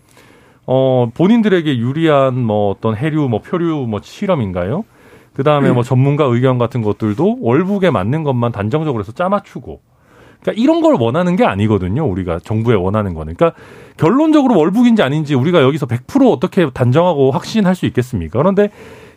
[0.66, 4.84] 어 본인들에게 유리한 뭐 어떤 해류 뭐 표류 뭐 실험인가요?
[5.34, 9.80] 그 다음에 뭐 전문가 의견 같은 것들도 월북에 맞는 것만 단정적으로 해서 짜맞추고
[10.42, 12.04] 그러니까 이런 걸 원하는 게 아니거든요.
[12.04, 13.34] 우리가 정부에 원하는 거는.
[13.34, 13.58] 그러니까
[13.96, 18.38] 결론적으로 월북인지 아닌지 우리가 여기서 100% 어떻게 단정하고 확신할 수 있겠습니까?
[18.38, 18.70] 그런데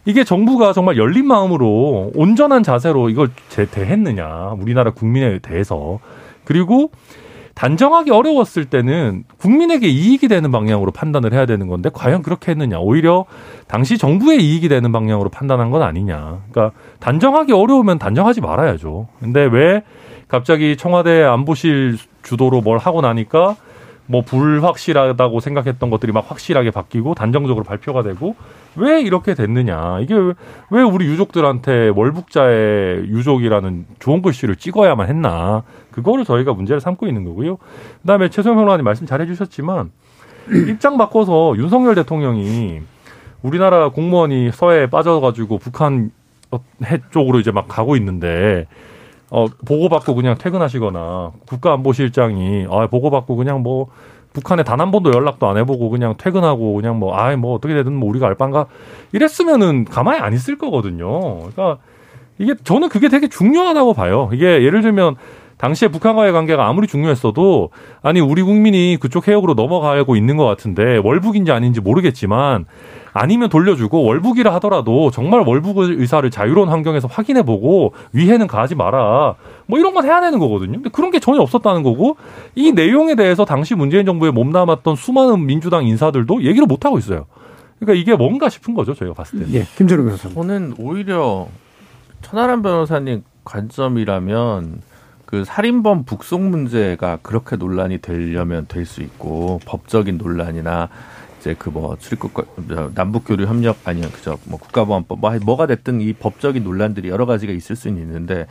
[0.05, 4.55] 이게 정부가 정말 열린 마음으로 온전한 자세로 이걸 제- 대했느냐.
[4.59, 5.99] 우리나라 국민에 대해서.
[6.43, 6.91] 그리고
[7.55, 12.79] 단정하기 어려웠을 때는 국민에게 이익이 되는 방향으로 판단을 해야 되는 건데 과연 그렇게 했느냐.
[12.79, 13.25] 오히려
[13.67, 16.43] 당시 정부의 이익이 되는 방향으로 판단한 건 아니냐.
[16.51, 19.07] 그러니까 단정하기 어려우면 단정하지 말아야죠.
[19.19, 19.83] 근데 왜
[20.27, 23.55] 갑자기 청와대 안보실 주도로 뭘 하고 나니까
[24.05, 28.35] 뭐 불확실하다고 생각했던 것들이 막 확실하게 바뀌고 단정적으로 발표가 되고
[28.77, 29.99] 왜 이렇게 됐느냐.
[30.01, 30.33] 이게 왜-
[30.71, 35.63] 왜 우리 유족들한테 월북자의 유족이라는 좋은 글씨를 찍어야만 했나.
[35.91, 37.57] 그거를 저희가 문제를 삼고 있는 거고요.
[37.57, 39.91] 그 다음에 최소영 평론가님 말씀 잘 해주셨지만
[40.69, 42.81] 입장 바꿔서 윤석열 대통령이
[43.41, 46.11] 우리나라 공무원이 서해에 빠져가지고 북한
[46.51, 48.67] 어, 해 쪽으로 이제 막 가고 있는데
[49.31, 53.87] 어 보고받고 그냥 퇴근하시거나 국가안보실장이 아 보고받고 그냥 뭐
[54.35, 57.93] 북한에 단 한 번도 연락도 안 해보고 그냥 퇴근하고 그냥 뭐 아이 뭐 어떻게 되든
[57.93, 58.67] 뭐 우리가 알바인가
[59.13, 61.39] 이랬으면은 가만히 안 있을 거거든요.
[61.39, 61.77] 그러니까
[62.37, 64.29] 이게 저는 그게 되게 중요하다고 봐요.
[64.33, 65.15] 이게 예를 들면
[65.57, 67.69] 당시에 북한과의 관계가 아무리 중요했어도
[68.01, 72.65] 아니 우리 국민이 그쪽 해역으로 넘어가고 있는 것 같은데 월북인지 아닌지 모르겠지만
[73.13, 79.35] 아니면 돌려주고 월북이라 하더라도 정말 월북 의사를 자유로운 환경에서 확인해보고 위해는 가하지 마라
[79.67, 80.73] 뭐 이런 건 해야 되는 거거든요.
[80.73, 82.17] 근데 그런 게 전혀 없었다는 거고
[82.55, 87.25] 이 내용에 대해서 당시 문재인 정부에 몸담았던 수많은 민주당 인사들도 얘기를 못 하고 있어요.
[87.79, 89.45] 그러니까 이게 뭔가 싶은 거죠 저희가 봤을 때.
[89.53, 89.63] 예.
[89.77, 90.35] 김준호 변호사님.
[90.35, 91.47] 저는 오히려
[92.21, 94.81] 천하람 변호사님 관점이라면
[95.25, 100.89] 그 살인범 북송 문제가 그렇게 논란이 되려면 될 수 있고 법적인 논란이나
[101.39, 106.13] 이제 그 뭐 출입국 남북 교류 협력 아니요 그저 뭐 국가보안법 뭐 뭐가 됐든 이
[106.13, 108.47] 법적인 논란들이 여러 가지가 있을 수는 있는데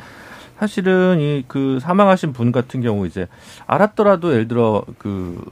[0.59, 3.27] 사실은 이 그 사망하신 분 같은 경우 이제
[3.67, 5.43] 알았더라도 예를 들어 그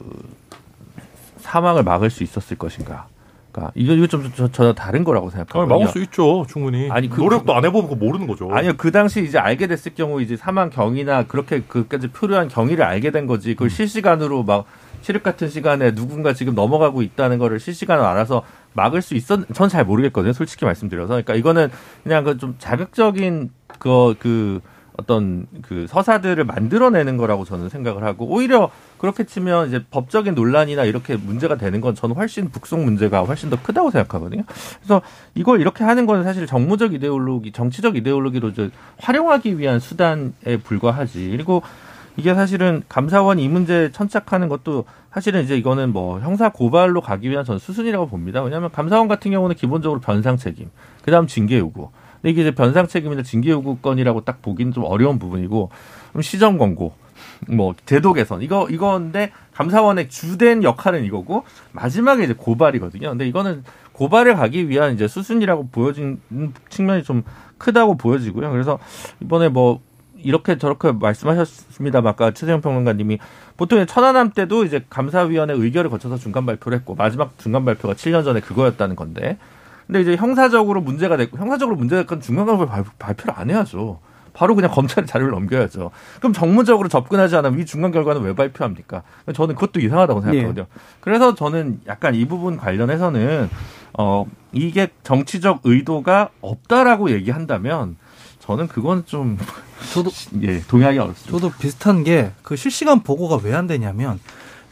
[1.39, 3.09] 사망을 막을 수 있었을 것인가.
[3.53, 5.69] 그러니까 이거 이거 좀 저, 저 다른 거라고 아, 생각하거든요.
[5.79, 6.91] 막을 수 있죠 충분히.
[6.91, 8.49] 아니, 그- 노력도 안 해보고 모르는 거죠.
[8.51, 13.11] 아니요, 그 당시 이제 알게 됐을 경우 이제 사망 경위나 그렇게 그까지 표류한 경위를 알게
[13.11, 13.51] 된 거지.
[13.51, 13.55] 음.
[13.55, 14.65] 그걸 실시간으로 막
[15.03, 18.43] 시륵 같은 시간에 누군가 지금 넘어가고 있다는 거를 실시간으로 알아서
[18.75, 20.33] 막을 수 있었, 전 잘 모르겠거든요.
[20.33, 21.09] 솔직히 말씀드려서.
[21.09, 21.69] 그러니까 이거는
[22.03, 24.61] 그냥 그 좀 자극적인 그, 그
[24.97, 28.71] 어떤 그 서사들을 만들어내는 거라고 저는 생각을 하고 오히려
[29.03, 33.61] 그렇게 치면 이제 법적인 논란이나 이렇게 문제가 되는 건 저는 훨씬 북송 문제가 훨씬 더
[33.61, 34.45] 크다고 생각하거든요.
[34.79, 35.03] 그래서
[35.35, 38.53] 이걸 이렇게 하는 건 사실 정무적 이데올로기, 정치적 이데올로기로
[38.99, 41.31] 활용하기 위한 수단에 불과하지.
[41.33, 41.62] 그리고
[42.17, 47.45] 이게 사실은 감사원 이 문제 천착하는 것도 사실은 이제 이거는 뭐 형사 고발로 가기 위한
[47.45, 48.41] 전 수순이라고 봅니다.
[48.41, 50.71] 왜냐하면 감사원 같은 경우는 기본적으로 변상 책임,
[51.05, 51.91] 그다음 징계 요구.
[52.21, 55.71] 근데 이게 이제 변상 책임이나 징계 요구건이라고 딱 보기는 좀 어려운 부분이고
[56.21, 57.02] 시정 권고,
[57.49, 63.11] 뭐 제도 개선 이거 이건데 감사원의 주된 역할은 이거고 마지막에 이제 고발이거든요.
[63.11, 66.21] 근데 이거는 고발을 가기 위한 이제 수순이라고 보여진
[66.71, 67.23] 측면이 좀
[67.59, 68.51] 크다고 보여지고요.
[68.51, 68.79] 그래서
[69.21, 69.81] 이번에 뭐
[70.17, 72.01] 이렇게 저렇게 말씀하셨습니다.
[72.05, 73.19] 아까 최재형 평론가님이
[73.57, 78.41] 보통 천안함 때도 이제 감사위원회 의결을 거쳐서 중간 발표를 했고 마지막 중간 발표가 7년 전에
[78.41, 79.39] 그거였다는 건데
[79.87, 84.01] 근데 이제 형사적으로 문제가 됐고 형사적으로 문제가 됐건 중간 발표 발표를 안 해야죠.
[84.35, 85.90] 바로 그냥 검찰에 자료를 넘겨야죠.
[86.18, 89.03] 그럼 정무적으로 접근하지 않으면 이 중간 결과는 왜 발표합니까?
[89.35, 90.66] 저는 그것도 이상하다고 생각하거든요.
[90.68, 90.81] 예.
[91.01, 93.51] 그래서 저는 약간 이 부분 관련해서는
[93.99, 97.97] 어 이게 정치적 의도가 없다라고 얘기한다면
[98.40, 99.38] 저는 그건 좀
[99.92, 100.11] 저도
[100.42, 101.31] 예 동의하기 어렵습니다.
[101.31, 104.18] 저도 비슷한 게 그 실시간 보고가 왜 안 되냐면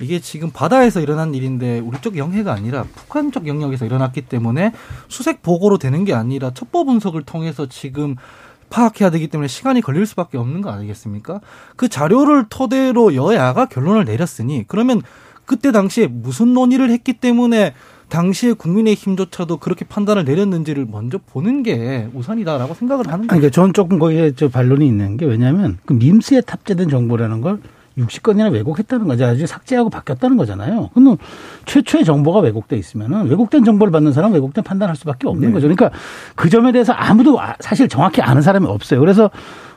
[0.00, 4.72] 이게 지금 바다에서 일어난 일인데 우리 쪽 영해가 아니라 북한 쪽 영역에서 일어났기 때문에
[5.08, 8.16] 수색 보고로 되는 게 아니라 첩보 분석을 통해서 지금
[8.70, 11.40] 파악해야 되기 때문에 시간이 걸릴 수밖에 없는 거 아니겠습니까?
[11.76, 15.02] 그 자료를 토대로 여야가 결론을 내렸으니 그러면
[15.44, 17.74] 그때 당시에 무슨 논의를 했기 때문에
[18.08, 23.28] 당시에 국민의힘조차도 그렇게 판단을 내렸는지를 먼저 보는 게 우선이다라고 생각을 하는 거죠.
[23.28, 27.60] 그러니까 저는 조금 거기에 저 반론이 있는 게 왜냐하면 그 밈스에 탑재된 정보라는 걸
[28.06, 29.26] 60건이나 왜곡했다는 거죠.
[29.26, 30.90] 아직 삭제하고 바뀌었다는 거잖아요.
[30.94, 31.16] 그럼
[31.66, 35.52] 최초의 정보가 왜곡돼 있으면은 왜곡된 정보를 받는 사람은 왜곡된 판단할 수밖에 없는 네.
[35.52, 35.68] 거죠.
[35.68, 35.90] 그러니까
[36.34, 39.00] 그 점에 대해서 아무도 아, 사실 정확히 아는 사람이 없어요.
[39.00, 39.30] 그래서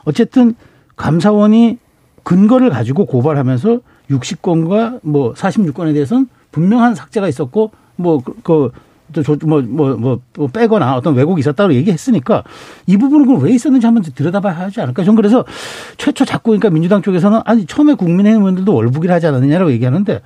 [0.04, 0.54] 어쨌든
[0.96, 1.78] 감사원이
[2.22, 8.70] 근거를 가지고 고발하면서 60건과 뭐 46건에 대해서는 분명한 삭제가 있었고 뭐, 그, 그
[9.46, 12.42] 뭐, 뭐, 뭐, 뭐, 빼거나 어떤 왜곡이 있었다고 얘기했으니까
[12.86, 15.04] 이 부분은 그럼 왜 있었는지 한번 들여다봐야 하지 않을까.
[15.04, 15.44] 전 그래서
[15.96, 20.20] 최초 자꾸 그러니까 민주당 쪽에서는 아니, 처음에 국민의힘 의원들도 월북이를 하지 않았느냐라고 얘기하는데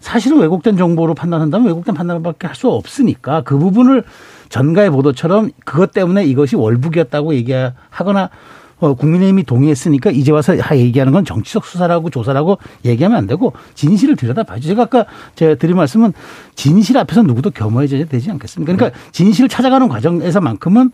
[0.00, 4.04] 사실은 왜곡된 정보로 판단한다면 왜곡된 판단밖에 할 수 없으니까 그 부분을
[4.48, 8.30] 전가의 보도처럼 그것 때문에 이것이 월북이었다고 얘기하거나
[8.78, 14.68] 어, 국민의힘이 동의했으니까 이제 와서 얘기하는 건 정치적 수사라고 조사라고 얘기하면 안 되고 진실을 들여다봐야죠.
[14.68, 16.12] 제가 아까 제가 드린 말씀은
[16.54, 18.74] 진실 앞에서 누구도 겸허해져야 되지 않겠습니까?
[18.74, 20.90] 그러니까 진실을 찾아가는 과정에서만큼은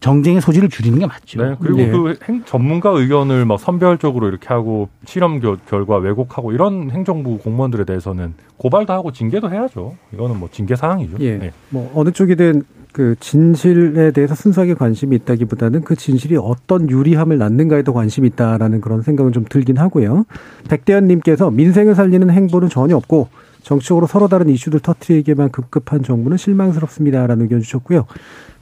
[0.00, 1.42] 정쟁의 소지를 줄이는 게 맞죠.
[1.42, 1.90] 네, 그리고 네.
[1.90, 7.84] 그 행, 전문가 의견을 막 선별적으로 이렇게 하고 실험 겨, 결과 왜곡하고 이런 행정부 공무원들에
[7.84, 9.96] 대해서는 고발도 하고 징계도 해야죠.
[10.12, 11.16] 이거는 뭐 징계 사항이죠.
[11.20, 11.38] 예.
[11.38, 11.52] 네.
[11.70, 12.64] 뭐 어느 쪽이든
[12.96, 19.02] 그 진실에 대해서 순수하게 관심이 있다기보다는 그 진실이 어떤 유리함을 낳는가에 더 관심이 있다라는 그런
[19.02, 20.24] 생각은 좀 들긴 하고요.
[20.70, 23.28] 백대현 님께서 민생을 살리는 행보는 전혀 없고
[23.66, 28.06] 정치적으로 서로 다른 이슈들 터트리기에만 급급한 정부는 실망스럽습니다라는 의견 주셨고요.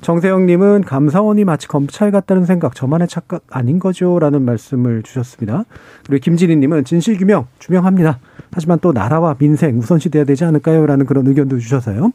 [0.00, 5.64] 정세영님은 감사원이 마치 검찰 같다는 생각 저만의 착각 아닌 거죠라는 말씀을 주셨습니다.
[6.06, 8.18] 그리고 김진희님은 진실 규명 주명합니다.
[8.50, 12.10] 하지만 또 나라와 민생 우선시돼야 되지 않을까요?라는 그런 의견도 주셔서요.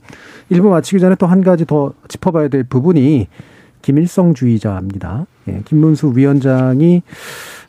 [0.49, 3.27] 일부 마치기 전에 또 한 가지 더 짚어봐야 될 부분이
[3.83, 5.27] 김일성주의자입니다.
[5.47, 7.03] 예, 김문수 위원장이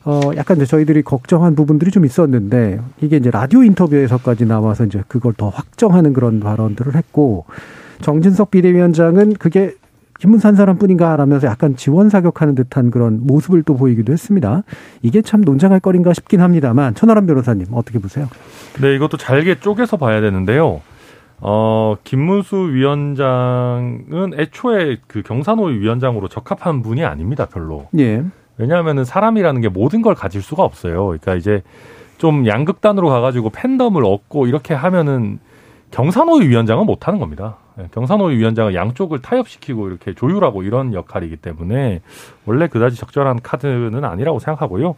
[0.05, 5.35] 어 약간 이제 저희들이 걱정한 부분들이 좀 있었는데 이게 이제 라디오 인터뷰에서까지 나와서 이제 그걸
[5.35, 7.45] 더 확정하는 그런 발언들을 했고
[8.01, 9.75] 정진석 비대위원장은 그게
[10.19, 14.63] 김문산 사람뿐인가 라면서 약간 지원 사격하는 듯한 그런 모습을 또 보이기도 했습니다.
[15.03, 18.29] 이게 참 논쟁할 거리인가 싶긴 합니다만 천하람 변호사님 어떻게 보세요?
[18.81, 20.83] 네, 이것도 잘게 쪼개서 봐야 되는데요.
[21.41, 27.87] 어, 김문수 위원장은 애초에 그 경산호위 위원장으로 적합한 분이 아닙니다, 별로.
[27.99, 28.23] 예.
[28.61, 31.07] 왜냐하면은 사람이라는 게 모든 걸 가질 수가 없어요.
[31.07, 31.63] 그러니까 이제
[32.19, 35.41] 좀 양극단으로 가가지고 팬덤을 얻고 이렇게 하면은
[35.91, 37.57] 경산호위 위원장은 못 하는 겁니다.
[37.79, 42.03] 예, 경산호위 위원장은 양쪽을 타협시키고 이렇게 조율하고 이런 역할이기 때문에
[42.45, 44.95] 원래 그다지 적절한 카드는 아니라고 생각하고요.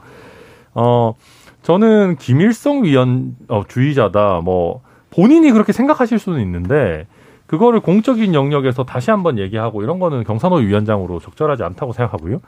[0.75, 1.15] 어,
[1.63, 4.41] 저는 김일성 위원 어, 주의자다.
[4.43, 7.07] 뭐 본인이 그렇게 생각하실 수는 있는데
[7.47, 12.41] 그거를 공적인 영역에서 다시 한번 얘기하고 이런 거는 경산호위 위원장으로 적절하지 않다고 생각하고요.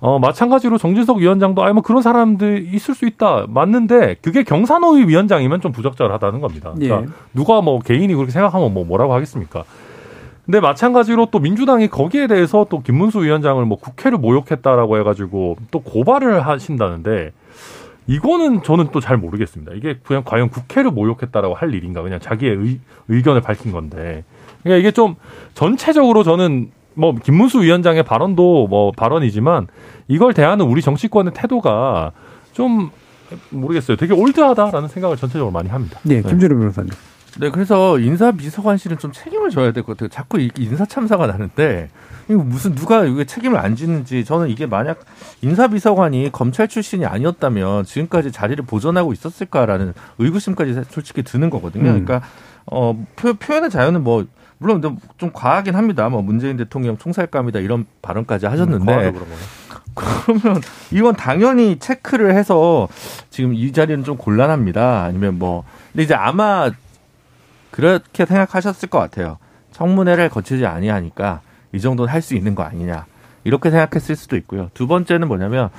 [0.00, 3.44] 어, 마찬가지로 정진석 위원장도 아니 뭐 그런 사람들 있을 수 있다.
[3.48, 6.72] 맞는데 그게 경산호위 위원장이면 좀 부적절하다는 겁니다.
[6.74, 7.14] 그러니까 예.
[7.34, 9.64] 누가 뭐 개인이 그렇게 생각하면 뭐 뭐라고 하겠습니까?
[10.46, 16.46] 근데 마찬가지로 또 민주당이 거기에 대해서 또 김문수 위원장을 뭐 국회를 모욕했다라고 해가지고 또 고발을
[16.46, 17.32] 하신다는데
[18.06, 19.72] 이거는 저는 또 잘 모르겠습니다.
[19.74, 22.02] 이게 그냥 과연 국회를 모욕했다라고 할 일인가?
[22.02, 24.24] 그냥 자기의 의, 의견을 밝힌 건데
[24.62, 25.14] 그러니까 이게 좀
[25.54, 26.70] 전체적으로 저는
[27.00, 29.66] 뭐 김문수 위원장의 발언도 뭐 발언이지만
[30.06, 32.12] 이걸 대하는 우리 정치권의 태도가
[32.52, 32.90] 좀
[33.50, 33.96] 모르겠어요.
[33.96, 35.98] 되게 올드하다라는 생각을 전체적으로 많이 합니다.
[36.02, 36.90] 네, 김준호 변호사님.
[37.38, 40.08] 네, 그래서 인사비서관실은 좀 책임을 져야 될 것 같아요.
[40.08, 41.88] 자꾸 인사 참사가 나는데
[42.28, 44.98] 이거 무슨 누가 이게 책임을 안 지는지 저는 이게 만약
[45.40, 51.90] 인사비서관이 검찰 출신이 아니었다면 지금까지 자리를 보존하고 있었을까라는 의구심까지 솔직히 드는 거거든요.
[51.90, 52.04] 음.
[52.04, 52.26] 그러니까
[52.66, 54.26] 어 표, 표현의 자유는 뭐
[54.60, 54.82] 물론
[55.16, 56.08] 좀 과하긴 합니다.
[56.10, 59.38] 뭐 문재인 대통령 총살감이다 이런 발언까지 하셨는데 거는.
[59.94, 62.86] 그러면 이건 당연히 체크를 해서
[63.30, 65.02] 지금 이 자리는 좀 곤란합니다.
[65.02, 66.70] 아니면 뭐 근데 이제 아마
[67.70, 69.38] 그렇게 생각하셨을 것 같아요.
[69.72, 71.40] 청문회를 거치지 아니하니까
[71.72, 73.06] 이 정도는 할 수 있는 거 아니냐
[73.44, 74.68] 이렇게 생각했을 수도 있고요.
[74.74, 75.70] 두 번째는 뭐냐면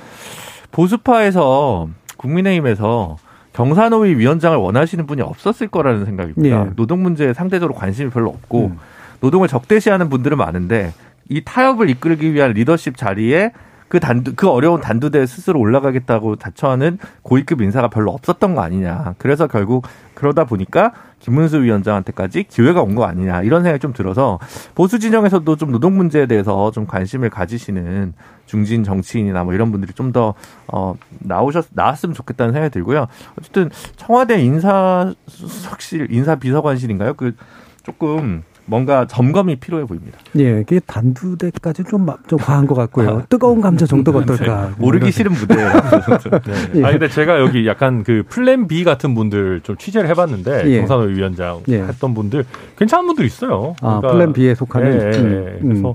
[0.72, 3.16] 보수파에서 국민의힘에서
[3.52, 6.66] 경사노위 위원장을 원하시는 분이 없었을 거라는 생각입니다.
[6.66, 6.70] 예.
[6.74, 8.78] 노동 문제에 상대적으로 관심이 별로 없고 음.
[9.20, 10.92] 노동을 적대시하는 분들은 많은데
[11.28, 13.52] 이 타협을 이끌기 위한 리더십 자리에
[13.92, 19.16] 그 단두 그 어려운 단두대에 스스로 올라가겠다고 자처하는 고위급 인사가 별로 없었던 거 아니냐.
[19.18, 24.38] 그래서 결국 그러다 보니까 김문수 위원장한테까지 기회가 온 거 아니냐 이런 생각이 좀 들어서
[24.74, 28.14] 보수 진영에서도 좀 노동 문제에 대해서 좀 관심을 가지시는
[28.46, 30.32] 중진 정치인이나 뭐 이런 분들이 좀 더
[30.68, 33.08] 어, 나오셨 나왔으면 좋겠다는 생각이 들고요.
[33.38, 37.12] 어쨌든 청와대 인사수석실 인사 비서관실인가요?
[37.12, 37.34] 그
[37.82, 40.18] 조금 뭔가 점검이 필요해 보입니다.
[40.38, 43.22] 예, 그게 단두대까지 좀, 막- 좀 과한 것 같고요.
[43.28, 44.70] 뜨거운 감자 정도가 어떨까.
[44.78, 45.68] 모르기 싫은 무대예요.
[46.76, 46.84] 예.
[46.84, 50.78] 아 근데 제가 여기 약간 그 플랜 B 같은 분들 좀 취재를 해봤는데 예.
[50.78, 51.82] 경사노위 위원장 예.
[51.82, 52.44] 했던 분들
[52.76, 53.74] 괜찮은 분들 있어요.
[53.80, 54.92] 아, 플랜 B에 속하는.
[54.92, 55.58] 예, 예, 음, 예.
[55.62, 55.94] 그래서 음.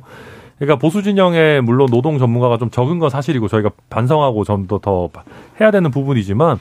[0.59, 5.09] 그러니까 보수 진영에 물론 노동 전문가가 좀 적은 건 사실이고 저희가 반성하고 좀 더 더
[5.61, 6.59] 해야 되는 부분이지만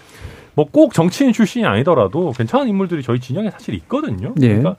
[0.55, 4.33] 뭐 꼭 정치인 출신이 아니더라도 괜찮은 인물들이 저희 진영에 사실 있거든요.
[4.41, 4.49] 예.
[4.49, 4.77] 그러니까,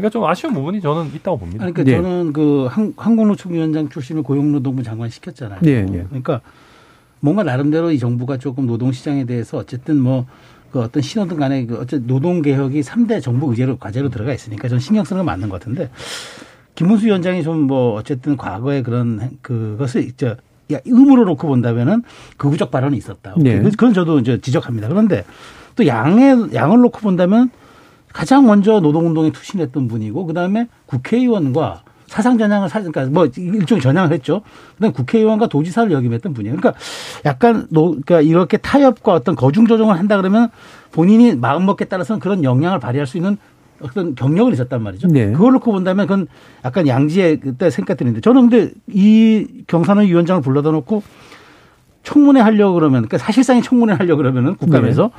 [0.00, 1.64] 그러니까 좀 아쉬운 부분이 저는 있다고 봅니다.
[1.64, 2.02] 아니, 그러니까 네.
[2.02, 5.60] 저는 그 한- 한국노총위원장 출신을 고용노동부 장관 시켰잖아요.
[5.66, 6.04] 예, 예.
[6.08, 6.40] 그러니까
[7.20, 10.26] 뭔가 나름대로 이 정부가 조금 노동시장에 대해서 어쨌든 뭐
[10.70, 15.02] 그 어떤 신호등 간에 그 어쨌든 노동개혁이 3대 정부 의제로 과제로 들어가 있으니까 저는 신경
[15.04, 15.90] 쓰는 건 맞는 것 같은데
[16.76, 20.36] 김문수 위원장이 좀 뭐 어쨌든 과거에 그런 행- 그것을 저
[20.72, 22.04] 야, 의무로 놓고 본다면은
[22.36, 23.34] 극우적 발언이 있었다.
[23.36, 23.58] 네.
[23.60, 24.86] 그- 그건 저도 이제 지적합니다.
[24.86, 25.24] 그런데
[25.74, 27.50] 또 양의 양을 놓고 본다면
[28.12, 34.42] 가장 먼저 노동운동에 투신했던 분이고 그다음에 국회의원과 사상 전향을 사 그러니까 뭐 일종의 전향을 했죠.
[34.74, 36.56] 그다음에 국회의원과 도지사를 역임했던 분이에요.
[36.56, 36.80] 그러니까
[37.24, 40.48] 약간 노 그러니까 이렇게 타협과 어떤 거중 조정을 한다 그러면
[40.90, 43.36] 본인이 마음 먹기에 따라서는 그런 영향을 발휘할 수 있는
[43.80, 45.06] 어떤 경력은 있었단 말이죠.
[45.06, 45.30] 네.
[45.30, 46.26] 그걸 놓고 본다면 그건
[46.64, 51.04] 약간 양지의 그때 생각들인데 저는 근데 이 경산호 위원장을 불러다 놓고
[52.02, 55.12] 청문회 하려고 그러면 그러니까 사실상의 청문회 하려고 그러면은 국감에서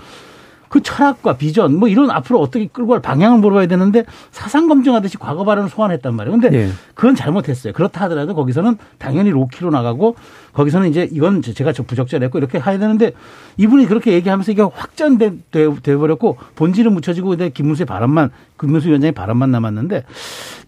[0.72, 5.44] 그 철학과 비전 뭐 이런 앞으로 어떻게 끌고 갈 방향을 물어봐야 되는데 사상 검증하듯이 과거
[5.44, 6.40] 발언을 소환했단 말이에요.
[6.40, 6.70] 근데 예.
[6.96, 7.74] 그건 잘못했어요.
[7.74, 10.16] 그렇다 하더라도 거기서는 당연히 로키로 나가고
[10.54, 13.12] 거기서는 이제 이건 제가 저 부적절했고 이렇게 해야 되는데
[13.58, 19.52] 이분이 그렇게 얘기하면서 이게 확전돼 돼- 돼버렸고 본질은 묻혀지고 근데 김문수의 바람만 김문수 위원장의 바람만
[19.52, 20.06] 남았는데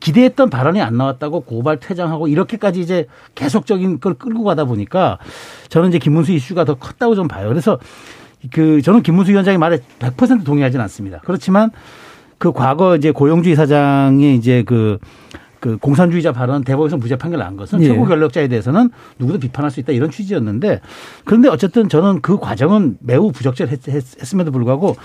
[0.01, 5.17] 기대했던 발언이 안 나왔다고 고발 퇴장하고 이렇게까지 이제 계속적인 걸 끌고 가다 보니까
[5.69, 7.47] 저는 이제 김문수 이슈가 더 컸다고 좀 봐요.
[7.47, 7.79] 그래서
[8.51, 11.21] 그 저는 김문수 위원장의 말에 100% 동의하지는 않습니다.
[11.23, 11.71] 그렇지만
[12.37, 14.97] 그 과거 이제 고용주의 사장이 이제 그,
[15.59, 17.87] 그 공산주의자 발언 대법에서 무죄 판결 난 것은 예.
[17.87, 20.81] 최고 권력자에 대해서는 누구도 비판할 수 있다 이런 취지였는데
[21.23, 24.97] 그런데 어쨌든 저는 그 과정은 매우 부적절했음에도 불구하고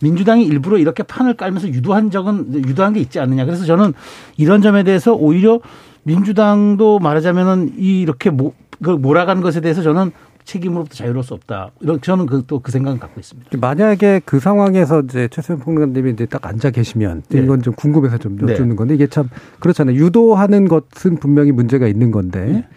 [0.00, 3.44] 민주당이 일부러 이렇게 판을 깔면서 유도한 적은 유도한 게 있지 않느냐.
[3.44, 3.92] 그래서 저는
[4.36, 5.60] 이런 점에 대해서 오히려
[6.04, 10.12] 민주당도 말하자면은 이렇게 모, 그 몰아간 것에 대해서 저는
[10.52, 11.70] 책임으로부터 자유로울 수 없다.
[11.80, 13.50] 이런 저는 그 또 그 생각을 갖고 있습니다.
[13.60, 17.42] 만약에 그 상황에서 이제 최소연 평론가님이 이제 딱 앉아 계시면 네.
[17.42, 18.52] 이건 좀 궁금해서 좀 네.
[18.52, 19.28] 여쭙는 건데 이게 참
[19.60, 19.94] 그렇잖아요.
[19.96, 22.68] 유도하는 것은 분명히 문제가 있는 건데 네.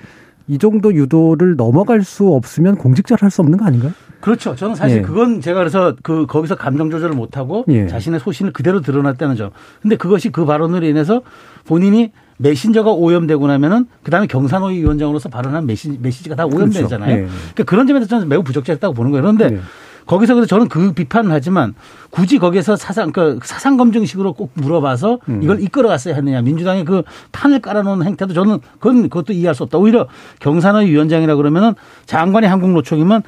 [0.48, 3.94] 이 정도 유도를 넘어갈 수 없으면 공직자를 할 수 없는 거 아닌가요?
[4.20, 4.56] 그렇죠.
[4.56, 5.02] 저는 사실 예.
[5.02, 7.88] 그건 제가 그래서 그 거기서 감정 조절을 못 하고 예.
[7.88, 9.52] 자신의 소신을 그대로 드러났다는 점.
[9.82, 11.22] 근데 그것이 그 발언으로 인해서
[11.66, 12.12] 본인이
[12.42, 17.16] 메신저가 오염되고 나면은 그다음에 경산호위 위원장으로서 발언한 메시, 메시지가 다 오염되잖아요.
[17.16, 17.24] 그렇죠.
[17.24, 17.28] 예.
[17.54, 19.22] 그러니까 그런 점에서 저는 매우 부적절했다고 보는 거예요.
[19.22, 19.62] 그런데 예.
[20.08, 21.76] 거기서 그래서 저는 그 비판을 하지만
[22.10, 25.44] 굳이 거기서 사상 그 사상 검증식으로 꼭 물어봐서 음.
[25.44, 29.78] 이걸 이끌어갔어야 했느냐 민주당의 그 판을 깔아놓은 행태도 저는 그건 그것도 이해할 수 없다.
[29.78, 30.08] 오히려
[30.40, 31.76] 경산의 위원장이라 그러면은
[32.08, 33.22] 장관이 한국노총이면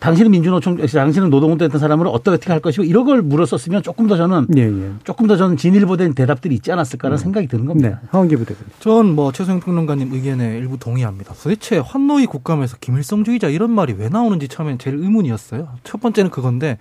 [0.00, 4.16] 당신은 민주노총, 당신은 노동운동 했던 사람을 어떻게 어떻게 할 것이고 이런 걸 물었었으면 조금 더
[4.16, 4.90] 저는 예, 예.
[5.04, 7.88] 조금 더 저는 진일보된 대답들이 있지 않았을까라는 생각이 드는 겁니다.
[7.88, 8.08] 네.
[8.10, 8.70] 하원기 부대변인.
[8.80, 11.34] 전뭐 최소영 평론가님 의견에 일부 동의합니다.
[11.34, 15.68] 도대체 환노이 국감에서 김일성주의자 이런 말이 왜 나오는지 처음엔 제일 의문이었어요.
[15.84, 16.78] 첫 번째는 그건데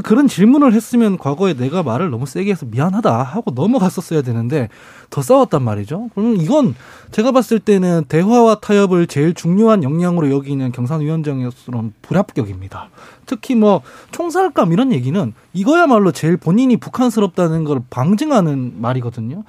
[0.00, 4.70] 그런 질문을 했으면 과거에 내가 말을 너무 세게 해서 미안하다 하고 넘어갔었어야 되는데
[5.10, 6.08] 더 싸웠단 말이죠.
[6.14, 6.74] 그러면 이건
[7.10, 12.88] 제가 봤을 때는 대화와 타협을 제일 중요한 역량으로 여기는 경산위원장으로서는 불합격입니다.
[13.26, 13.82] 특히 뭐
[14.12, 19.44] 총살감 이런 얘기는 이거야말로 제일 본인이 북한스럽다는 걸 방증하는 말이거든요.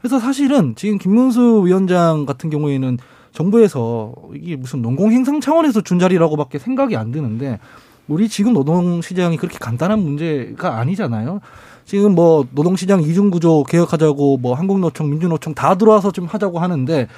[0.00, 2.98] 그래서 사실은 지금 김문수 위원장 같은 경우에는
[3.32, 7.58] 정부에서 이게 무슨 농공행상 차원에서 준 자리라고밖에 생각이 안 드는데
[8.08, 11.40] 우리 지금 노동시장이 그렇게 간단한 문제가 아니잖아요.
[11.84, 17.08] 지금 뭐 노동시장 이중구조 개혁하자고 뭐 한국노총, 민주노총 다 들어와서 좀 하자고 하는데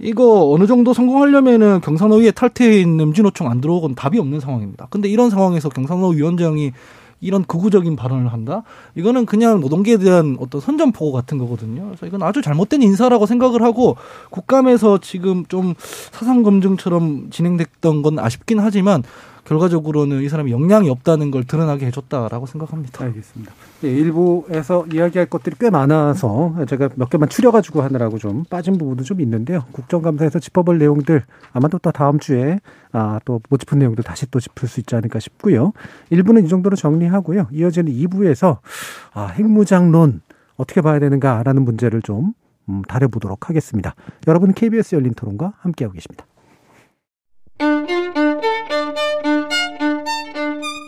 [0.00, 4.86] 이거 어느 정도 성공하려면은 경산호위에 탈퇴해 있는 민주노총 안 들어오고는 답이 없는 상황입니다.
[4.90, 6.72] 근데 이런 상황에서 경산호 위원장이
[7.20, 8.62] 이런 극우적인 발언을 한다?
[8.94, 11.86] 이거는 그냥 노동계에 대한 어떤 선전포고 같은 거거든요.
[11.86, 13.96] 그래서 이건 아주 잘못된 인사라고 생각을 하고
[14.30, 19.02] 국감에서 지금 좀 사상 검증처럼 진행됐던 건 아쉽긴 하지만
[19.48, 23.02] 결과적으로는 이 사람이 역량이 없다는 걸 드러나게 해줬다라고 생각합니다.
[23.02, 23.52] 알겠습니다.
[23.80, 29.22] 네, 일부에서 이야기할 것들이 꽤 많아서 제가 몇 개만 추려가지고 하느라고 좀 빠진 부분도 좀
[29.22, 29.64] 있는데요.
[29.72, 32.60] 국정감사에서 짚어볼 내용들 아마도 또 다음 주에
[32.92, 35.72] 아, 또 못 짚은 내용들 다시 또 짚을 수 있지 않을까 싶고요.
[36.12, 37.48] 1부는 이 정도로 정리하고요.
[37.50, 38.58] 이어지는 2부에서
[39.14, 40.20] 아, 핵무장론
[40.56, 42.34] 어떻게 봐야 되는가라는 문제를 좀
[42.68, 43.94] 음, 다뤄보도록 하겠습니다.
[44.26, 46.26] 여러분 KBS 열린 토론과 함께하고 계십니다.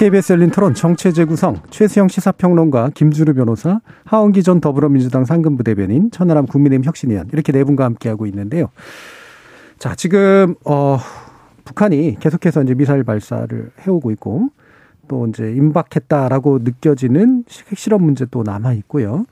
[0.00, 6.10] KBS 열린 토론 정체 재 구성 최수영 시사평론가 김주루 변호사 하원기 전 더불어민주당 상근부 대변인
[6.10, 8.70] 천하람 국민의힘 혁신위원 이렇게 네 분과 함께하고 있는데요.
[9.78, 10.96] 자 지금 어
[11.66, 14.48] 북한이 계속해서 이제 미사일 발사를 해오고 있고
[15.06, 19.26] 또 이제 임박했다라고 느껴지는 핵실험 문제 또 남아 있고요.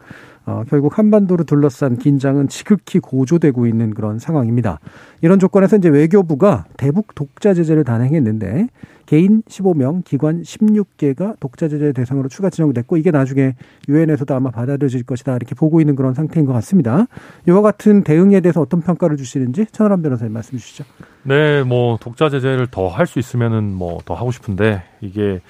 [0.44, 4.80] 어, 결국 한반도를 둘러싼 긴장은 지극히 고조되고 있는 그런 상황입니다.
[5.20, 8.68] 이런 조건에서 이제 외교부가 대북 독자 제재를 단행했는데
[9.08, 13.54] 개인 15명, 기관 16개가 독자 제재 대상으로 추가 지정됐고 이게 나중에
[13.88, 17.06] 유엔에서도 아마 받아들여질 것이다 이렇게 보고 있는 그런 상태인 것 같습니다.
[17.48, 20.84] 이와 같은 대응에 대해서 어떤 평가를 주시는지 천하람 변호사님 말씀 주시죠.
[21.22, 25.40] 네, 뭐 독자 제재를 더 할 수 있으면은 뭐 더 하고 싶은데 이게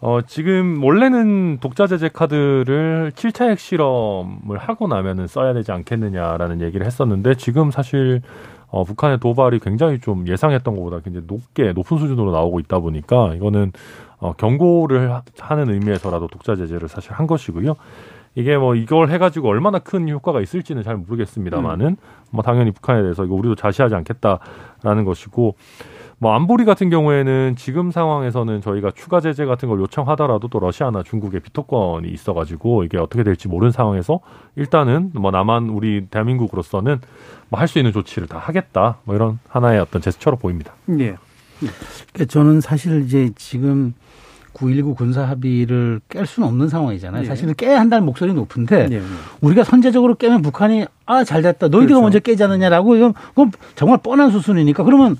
[0.00, 7.34] 어, 지금 원래는 독자 제재 카드를 7차 핵실험을 하고 나면은 써야 되지 않겠느냐라는 얘기를 했었는데
[7.34, 8.22] 지금 사실
[8.70, 13.72] 어, 북한의 도발이 굉장히 좀 예상했던 것보다 굉장히 높게 높은 수준으로 나오고 있다 보니까 이거는
[14.18, 17.76] 어, 경고를 하는 의미에서라도 독자 제재를 사실 한 것이고요.
[18.34, 21.96] 이게 뭐 이걸 해가지고 얼마나 큰 효과가 있을지는 잘 모르겠습니다만은 음.
[22.30, 25.56] 뭐 당연히 북한에 대해서 이거 우리도 자시하지 않겠다라는 것이고
[26.20, 31.40] 뭐 안보리 같은 경우에는 지금 상황에서는 저희가 추가 제재 같은 걸 요청하더라도 또 러시아나 중국의
[31.40, 34.18] 비토권이 있어가지고 이게 어떻게 될지 모르는 상황에서
[34.56, 37.00] 일단은 뭐 남한 우리 대한민국으로서는
[37.50, 40.72] 뭐 할 수 있는 조치를 다 하겠다 뭐 이런 하나의 어떤 제스처로 보입니다.
[40.98, 41.16] 예.
[41.60, 43.94] 그러니까 저는 사실 이제 지금
[44.54, 47.22] 9.19 군사 합의를 깰 수는 없는 상황이잖아요.
[47.22, 47.26] 예.
[47.26, 49.02] 사실은 깨야 한다는 목소리 높은데 예.
[49.40, 51.68] 우리가 선제적으로 깨면 북한이 아 잘 됐다.
[51.68, 52.02] 너희들이 그렇죠.
[52.02, 55.16] 먼저 깨지 않느냐라고 이건 그건 정말 뻔한 수순이니까 그러면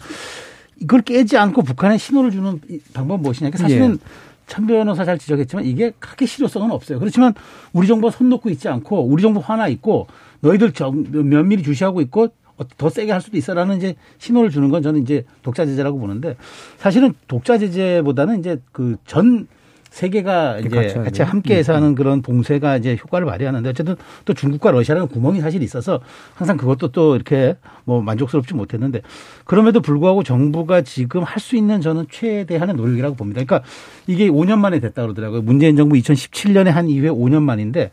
[0.80, 2.60] 이걸 깨지 않고 북한에 신호를 주는
[2.94, 3.50] 방법은 무엇이냐.
[3.50, 3.98] 그러니까 사실은 예.
[4.46, 6.98] 천 변호사 잘 지적했지만 이게 크게 실효성은 없어요.
[6.98, 7.34] 그렇지만
[7.72, 10.06] 우리 정부 손 놓고 있지 않고 우리 정부 화나 있고
[10.40, 10.72] 너희들
[11.12, 12.28] 면밀히 주시하고 있고
[12.76, 16.36] 더 세게 할 수도 있어라는 이제 신호를 주는 건 저는 이제 독자 제재라고 보는데
[16.78, 19.46] 사실은 독자 제재보다는 이제 그 전
[19.90, 21.94] 세계가 이제 같이, 같이 함께해서 하는 음.
[21.94, 26.00] 그런 봉쇄가 이제 효과를 발휘하는데 어쨌든 또 중국과 러시아라는 구멍이 사실 있어서
[26.34, 29.02] 항상 그것도 또 이렇게 뭐 만족스럽지 못했는데
[29.44, 33.42] 그럼에도 불구하고 정부가 지금 할 수 있는 저는 최대한의 노력이라고 봅니다.
[33.44, 33.66] 그러니까
[34.06, 35.40] 이게 5년 만에 됐다 그러더라고요.
[35.42, 37.90] 문재인 정부 2017년에 한 이후에 5년 만인데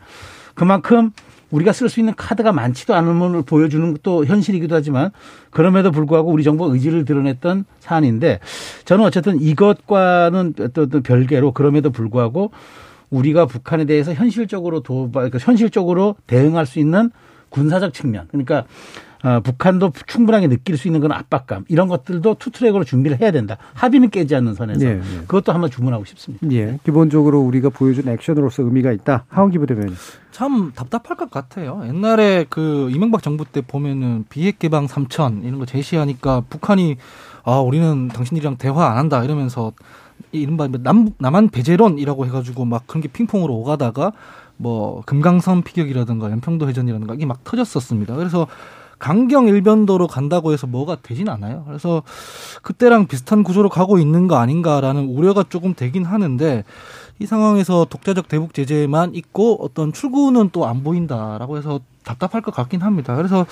[0.54, 1.12] 그만큼
[1.50, 5.10] 우리가 쓸 수 있는 카드가 많지도 걸 보여주는 것도 현실이기도 하지만
[5.50, 8.40] 그럼에도 불구하고 우리 정부 의지를 드러냈던 사안인데
[8.84, 12.50] 저는 어쨌든 이것과는 어떤 별개로 그럼에도 불구하고
[13.10, 17.10] 우리가 북한에 대해서 현실적으로 도발, 그러니까 현실적으로 대응할 수 있는
[17.50, 18.26] 군사적 측면.
[18.28, 18.64] 그러니까
[19.26, 23.56] 어, 북한도 충분하게 느낄 수 있는 그런 압박감 이런 것들도 투트랙으로 준비를 해야 된다.
[23.74, 25.18] 합의는 깨지 않는 선에서 예, 예.
[25.26, 26.46] 그것도 한번 주문하고 싶습니다.
[26.52, 29.24] 예, 기본적으로 우리가 보여준 액션으로서 의미가 있다.
[29.28, 29.96] 하원기 부대변인.
[30.30, 31.82] 참 답답할 것 같아요.
[31.88, 36.96] 옛날에 그 이명박 정부 때 보면은 비핵 개방 3천 이런 거 제시하니까 북한이
[37.42, 39.72] 아 우리는 당신들이랑 대화 안 한다 이러면서
[40.30, 44.12] 이른바 남 남한 배제론이라고 해가지고 막 그런 게 핑퐁으로 오가다가
[44.56, 48.14] 뭐 금강산 피격이라든가 연평도 해전이라든가 이게 막 터졌었습니다.
[48.14, 48.46] 그래서
[48.98, 51.64] 강경 일변도로 간다고 해서 뭐가 되진 않아요.
[51.66, 52.02] 그래서
[52.62, 56.64] 그때랑 비슷한 구조로 가고 있는 거 아닌가라는 우려가 조금 되긴 하는데
[57.18, 62.82] 이 상황에서 독자적 대북 제재만 있고 어떤 출구는 또 안 보인다라고 해서 답답할 것 같긴
[62.82, 63.14] 합니다.
[63.16, 63.46] 그래서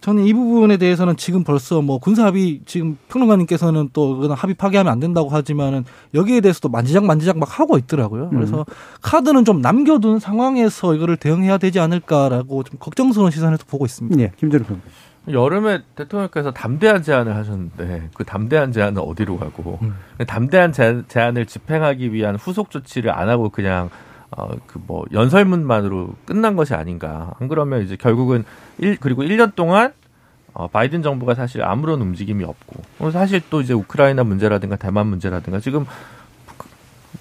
[0.00, 4.90] 저는 이 부분에 대해서는 지금 벌써 뭐 군사 합의 지금 평론가님께서는 또 그건 합의 파기하면
[4.90, 5.84] 안 된다고 하지만은
[6.14, 8.30] 여기에 대해서도 만지작 만지작 막 하고 있더라고요.
[8.30, 8.64] 그래서
[9.02, 14.18] 카드는 좀 남겨둔 상황에서 이거를 대응해야 되지 않을까라고 좀 걱정스러운 시선에서 보고 있습니다.
[14.20, 14.80] 예, 김준호 평.
[15.30, 19.78] 여름에 대통령께서 담대한 제안을 하셨는데 그 담대한 제안은 어디로 가고
[20.26, 23.90] 담대한 제- 제안을 집행하기 위한 후속 조치를 안 하고 그냥
[24.30, 27.34] 어그뭐 연설문만으로 끝난 것이 아닌가.
[27.40, 28.44] 안 그러면 이제 결국은
[28.78, 29.92] 일 그리고 1년 동안
[30.52, 35.84] 어 바이든 정부가 사실 아무런 움직임이 없고 사실 또 이제 우크라이나 문제라든가 대만 문제라든가 지금
[36.46, 36.68] 북-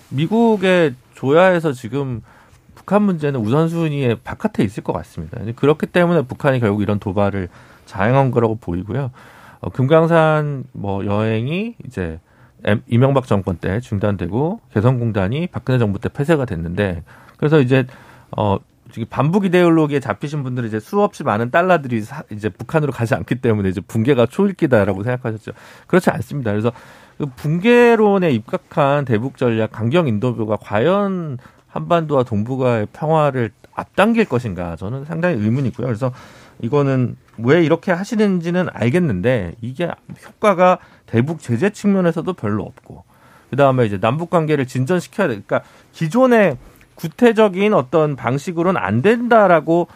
[0.10, 2.22] 미국의 조야에서 지금
[2.76, 5.38] 북한 문제는 우선순위의 바깥에 있을 것 같습니다.
[5.56, 7.50] 그렇기 때문에 북한이 결국 이런 도발을
[7.86, 9.12] 자행한 거라고 보이고요.
[9.62, 12.20] 어, 금강산 뭐 여행이 이제
[12.88, 17.04] 이명박 정권 때 중단되고 개성공단이 박근혜 정부 때 폐쇄가 됐는데
[17.38, 17.86] 그래서 이제
[18.36, 18.58] 어
[18.92, 23.70] 지금 반북 이데올로기에 잡히신 분들은 이제 수없이 많은 달러들이 사- 이제 북한으로 가지 않기 때문에
[23.70, 25.52] 이제 붕괴가 초읽기다라고 생각하셨죠.
[25.88, 26.52] 그렇지 않습니다.
[26.52, 26.72] 그래서
[27.18, 31.38] 그 붕괴론에 입각한 대북 전략 강경 인도교가 과연
[31.68, 35.86] 한반도와 동북아의 평화를 앞당길 것인가 저는 상당히 의문이고요.
[35.86, 36.12] 그래서
[36.62, 39.90] 이거는 왜 이렇게 하시는지는 알겠는데 이게
[40.28, 40.80] 효과가
[41.10, 43.04] 대북 제재 측면에서도 별로 없고
[43.50, 45.34] 그 다음에 이제 남북 관계를 진전시켜야 돼.
[45.34, 46.58] 그러니까 기존의
[46.94, 49.88] 구태적인 어떤 방식으로는 안 된다라고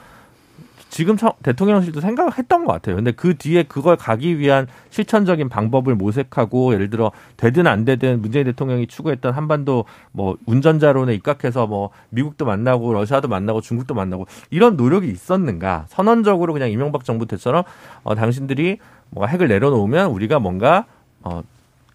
[0.90, 2.96] 지금 처- 대통령실도 생각을 했던 것 같아요.
[2.96, 8.46] 근데 그 뒤에 그걸 가기 위한 실천적인 방법을 모색하고 예를 들어 되든 안 되든 문재인
[8.46, 15.08] 대통령이 추구했던 한반도 뭐 운전자론에 입각해서 뭐 미국도 만나고 러시아도 만나고 중국도 만나고 이런 노력이
[15.10, 15.86] 있었는가?
[15.90, 17.64] 선언적으로 그냥 이명박 정부 때처럼
[18.04, 18.78] 어 당신들이
[19.10, 20.86] 뭐 핵을 내려놓으면 우리가 뭔가
[21.24, 21.44] 어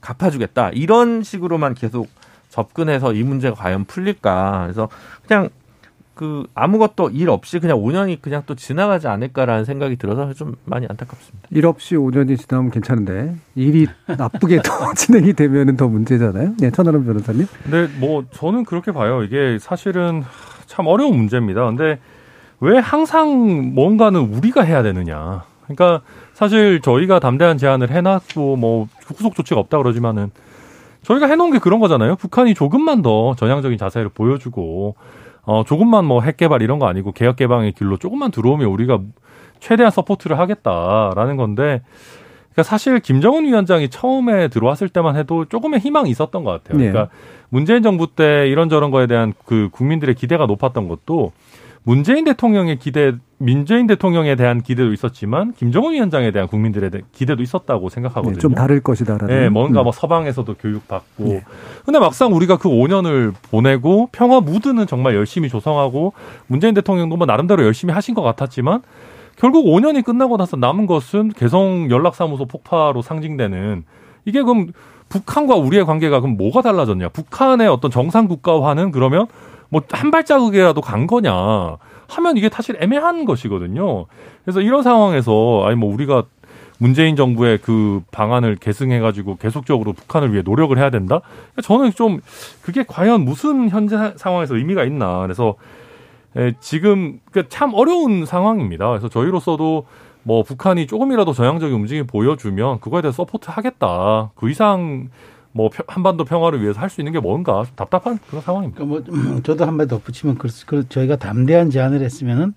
[0.00, 2.08] 갚아주겠다 이런 식으로만 계속
[2.48, 4.62] 접근해서 이 문제가 과연 풀릴까?
[4.64, 4.88] 그래서
[5.26, 5.50] 그냥
[6.18, 11.46] 그 아무것도 일 없이 그냥 5년이 그냥 또 지나가지 않을까라는 생각이 들어서 좀 많이 안타깝습니다.
[11.52, 16.54] 일 없이 5년이 지나면 괜찮은데 일이 나쁘게 더 진행이 되면은 더 문제잖아요.
[16.58, 17.46] 네, 천하람 변호사님.
[17.62, 19.22] 근데 뭐 저는 그렇게 봐요.
[19.22, 20.24] 이게 사실은
[20.66, 21.64] 참 어려운 문제입니다.
[21.66, 22.00] 근데
[22.58, 25.44] 왜 항상 뭔가는 우리가 해야 되느냐.
[25.68, 26.02] 그러니까
[26.38, 30.30] 사실 저희가 담대한 제안을 해놨고 뭐 후속 조치가 없다 그러지만은
[31.02, 32.14] 저희가 해놓은 게 그런 거잖아요.
[32.14, 34.94] 북한이 조금만 더 전향적인 자세를 보여주고
[35.42, 39.00] 어 조금만 뭐 핵 개발 이런 거 아니고 개혁 개방의 길로 조금만 들어오면 우리가
[39.58, 41.82] 최대한 support를 하겠다라는 건데
[42.52, 46.78] 그러니까 사실 김정은 위원장이 처음에 들어왔을 때만 해도 조금의 희망이 있었던 것 같아요.
[46.78, 46.92] 네.
[46.92, 47.12] 그러니까
[47.48, 51.32] 문재인 정부 때 이런저런 거에 대한 그 국민들의 기대가 높았던 것도
[51.84, 57.88] 문재인 대통령의 기대, 문재인 대통령에 대한 기대도 있었지만 김정은 위원장에 대한 국민들의 대- 기대도 있었다고
[57.88, 58.34] 생각하거든요.
[58.34, 59.34] 네, 좀 다를 것이다라는.
[59.44, 59.84] 예, 뭔가 음.
[59.84, 61.24] 뭐 서방에서도 교육받고.
[61.24, 61.44] 네.
[61.84, 66.12] 근데 막상 우리가 그 5년을 보내고 평화 무드는 정말 열심히 조성하고
[66.46, 68.82] 문재인 대통령도 뭐 나름대로 열심히 하신 것 같았지만
[69.36, 73.84] 결국 5년이 끝나고 나서 남은 것은 개성 연락사무소 폭파로 상징되는
[74.24, 74.72] 이게 그럼
[75.08, 77.08] 북한과 우리의 관계가 그럼 뭐가 달라졌냐?
[77.10, 79.26] 북한의 어떤 정상 국가화는 그러면
[79.68, 81.76] 뭐 한 발자국이라도 간 거냐
[82.08, 84.06] 하면 이게 사실 애매한 것이거든요.
[84.44, 86.24] 그래서 이런 상황에서 아니 뭐 우리가
[86.78, 91.20] 문재인 정부의 그 방안을 계승해가지고 계속적으로 북한을 위해 노력을 해야 된다.
[91.62, 92.20] 저는 좀
[92.62, 95.20] 그게 과연 무슨 현재 사- 상황에서 의미가 있나.
[95.22, 95.56] 그래서
[96.36, 98.88] 에, 지금 그참 어려운 상황입니다.
[98.88, 99.86] 그래서 저희로서도
[100.22, 104.30] 뭐 북한이 조금이라도 전향적인 움직임 을 보여주면 그거에 대해서 support 하겠다.
[104.36, 105.08] 그 이상
[105.52, 108.84] 뭐 평- 한반도 평화를 위해서 할 수 있는 게 뭔가 좀 답답한 그런 상황입니다.
[108.84, 112.54] 그러니까 뭐 저도 한 번 덧붙이면 그, 그 저희가 담대한 제안을 했으면은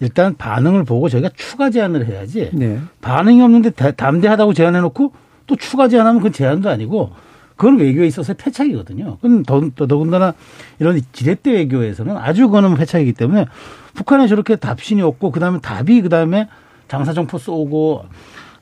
[0.00, 2.80] 일단 반응을 보고 저희가 추가 제안을 해야지 네.
[3.00, 5.12] 반응이 없는데 다- 담대하다고 제안해놓고
[5.46, 7.10] 또 추가 제안하면 그건 제안도 아니고
[7.56, 9.16] 그건 외교에 있어서 패착이거든요.
[9.16, 10.34] 그건 더, 더, 더군다나
[10.78, 13.46] 이런 지렛대 외교에서는 아주 그거는 패착이기 때문에
[13.94, 16.48] 북한에 저렇게 답신이 없고 그다음에 답이 그다음에
[16.86, 18.04] 장사정포 쏘고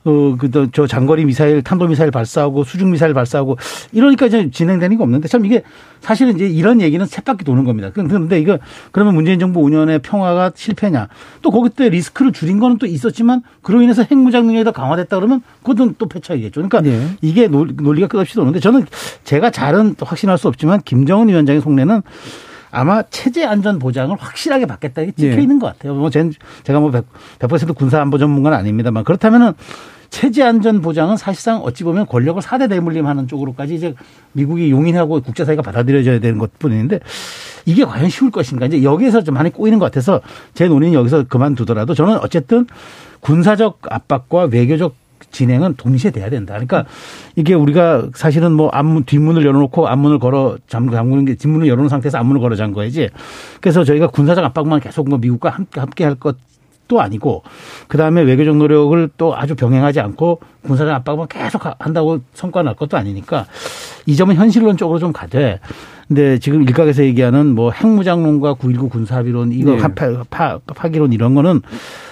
[0.06, 3.58] 어, 그, 저 장거리 미사일, 탄도 미사일 발사하고 수중 미사일 발사하고
[3.90, 5.64] 이러니까 이제 진행되는 게 없는데 참 이게
[6.00, 7.90] 사실은 이제 이런 얘기는 쳇바퀴 도는 겁니다.
[7.92, 8.58] 그런데 이거
[8.92, 11.08] 그러면 문재인 정부 5년의 평화가 실패냐.
[11.42, 15.42] 또 거기 때 리스크를 줄인 거는 또 있었지만 그로 인해서 핵무장 능력이 더 강화됐다 그러면
[15.64, 16.62] 그것은 또 폐차이겠죠.
[16.62, 17.16] 그러니까 네.
[17.20, 18.86] 이게 논리가 끝없이 도는데 저는
[19.24, 22.02] 제가 잘은 확신할 수 없지만 김정은 위원장의 속내는
[22.70, 25.40] 아마 체제 안전 보장을 확실하게 받겠다 이게 찍혀 예.
[25.42, 25.94] 있는 것 같아요.
[25.94, 26.32] 뭐 젠-
[26.62, 27.04] 제가 뭐 100%,
[27.40, 29.52] 100% 군사 안보 전문가는 아닙니다만 그렇다면은
[30.10, 33.94] 체제 안전 보장은 사실상 어찌 보면 권력을 사대 대물림하는 쪽으로까지 이제
[34.32, 37.00] 미국이 용인하고 국제사회가 받아들여져야 되는 것뿐인데
[37.64, 40.20] 이게 과연 쉬울 것인가 이제 여기에서 좀 많이 꼬이는 것 같아서
[40.54, 42.66] 제 논의는 여기서 그만두더라도 저는 어쨌든
[43.20, 44.94] 군사적 압박과 외교적
[45.32, 46.54] 진행은 동시에 돼야 된다.
[46.54, 46.84] 그러니까
[47.34, 52.18] 이게 우리가 사실은 뭐 앞문 뒷문을 열어놓고 앞문을 걸어 잠- 잠그는 게 뒷문을 열어놓은 상태에서
[52.18, 53.08] 앞문을 걸어 잠 거야지.
[53.60, 56.36] 그래서 저희가 군사적 압박만 계속 뭐 미국과 함께 함께 할 것
[56.88, 57.42] 도 아니고
[57.88, 62.96] 그 다음에 외교적 노력을 또 아주 병행하지 않고 군사적 압박만 계속 한다고 성과 날 것도
[62.96, 63.46] 아니니까
[64.06, 65.60] 이 점은 현실론적으로 좀 가되.
[66.08, 69.78] 근데 지금 일각에서 얘기하는 뭐 핵무장론과 9.19 군사합의론 이거 네.
[69.78, 71.62] 파, 파, 파기론 이런 거는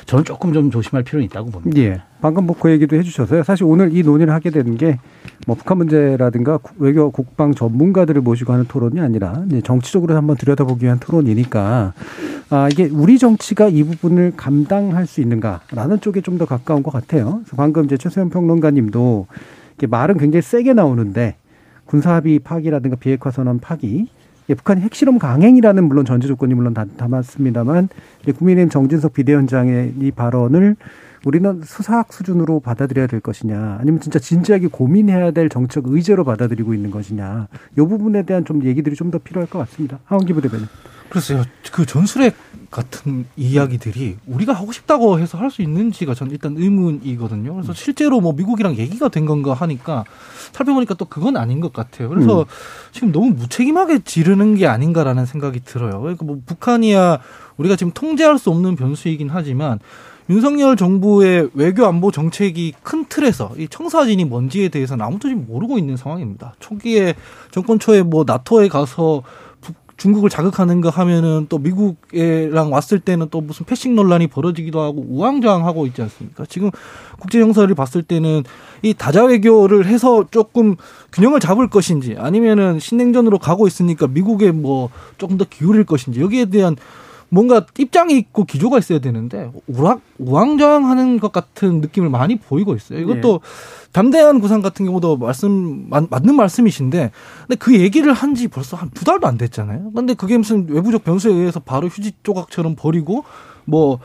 [0.07, 1.81] 저는 조금 좀 조심할 필요는 있다고 봅니다.
[1.81, 2.03] 예.
[2.21, 3.45] 방금 뭐 그 얘기도 해주셔서요.
[3.45, 4.99] 사실 오늘 이 논의를 하게 되는 게
[5.47, 10.99] 뭐 북한 문제라든가 국- 외교 국방 전문가들을 모시고 하는 토론이 아니라 정치적으로 한번 들여다보기 위한
[10.99, 11.93] 토론이니까
[12.49, 17.41] 아 이게 우리 정치가 이 부분을 감당할 수 있는가라는 쪽에 좀 더 가까운 것 같아요.
[17.45, 19.27] 그래서 방금 이제 최소연 평론가님도
[19.77, 21.35] 이게 말은 굉장히 세게 나오는데
[21.95, 24.09] 군사합의 파기라든가 비핵화 선언 파기
[24.51, 27.89] 예, 북한이 핵실험 강행이라는 물론 전제 조건이 물론 다, 담았습니다만
[28.23, 30.75] 이제 국민의힘 정진석 비대위원장의 이 발언을
[31.25, 36.91] 우리는 수사학 수준으로 받아들여야 될 것이냐 아니면 진짜 진지하게 고민해야 될 정책 의제로 받아들이고 있는
[36.91, 40.01] 것이냐 이 부분에 대한 좀 얘기들이 좀 더 필요할 것 같습니다.
[40.07, 40.67] 하원기 부대변인.
[41.15, 41.45] 글쎄요.
[41.71, 42.35] 그 전술핵
[42.73, 47.55] 같은 이야기들이 우리가 하고 싶다고 해서 할 수 있는지가 전 일단 의문이거든요.
[47.55, 50.05] 그래서 실제로 뭐 미국이랑 얘기가 된 건가 하니까
[50.51, 52.09] 살펴보니까 또 그건 아닌 것 같아요.
[52.09, 52.45] 그래서 음.
[52.91, 56.01] 지금 너무 무책임하게 지르는 게 아닌가라는 생각이 들어요.
[56.01, 57.21] 그러니까 뭐 북한이야
[57.59, 59.79] 우리가 지금 통제할 수 없는 변수이긴 하지만
[60.29, 65.97] 윤석열 정부의 외교 안보 정책이 큰 틀에서 이 청사진이 뭔지에 대해서는 아무도 지금 모르고 있는
[65.97, 66.55] 상황입니다.
[66.59, 67.15] 초기에
[67.53, 69.44] 정권 초에 뭐 나토에 가서 북-
[70.05, 75.87] 중국을 자극하는 거 하면은 또 미국이랑 왔을 때는 또 무슨 패싱 논란이 벌어지기도 하고 우왕좌왕하고
[75.87, 76.45] 있지 않습니까?
[76.47, 76.71] 지금
[77.19, 78.43] 국제 정세를 봤을 때는
[78.83, 80.77] 이 다자 외교를 해서 조금
[81.11, 86.77] 균형을 잡을 것인지 아니면은 신냉전으로 가고 있으니까 미국에 뭐 조금 더 기울일 것인지 여기에 대한
[87.35, 93.01] 뭔가 입장이 있고 기조가 있어야 되는데 우락 우왕좌왕하는 것 같은 느낌을 많이 보이고 있어요.
[93.01, 93.41] 이것도
[93.93, 97.11] 담대한 구상 같은 경우도 말씀 맞- 맞는 말씀이신데
[97.47, 99.91] 근데 그 얘기를 한 지 벌써 한 두 달도 안 됐잖아요.
[99.95, 103.24] 근데 그게 무슨 외부적 변수에 의해서 바로 휴지 조각처럼 버리고
[103.64, 103.99] 뭐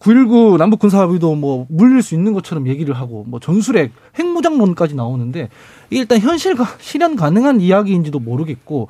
[0.00, 5.48] 9.19 남북 군사 합의도 뭐 물릴 수 있는 것처럼 얘기를 하고 뭐 전술핵 핵무장론까지 나오는데
[5.90, 8.86] 이게 일단 현실 실현 가능한 이야기인지도 모르겠고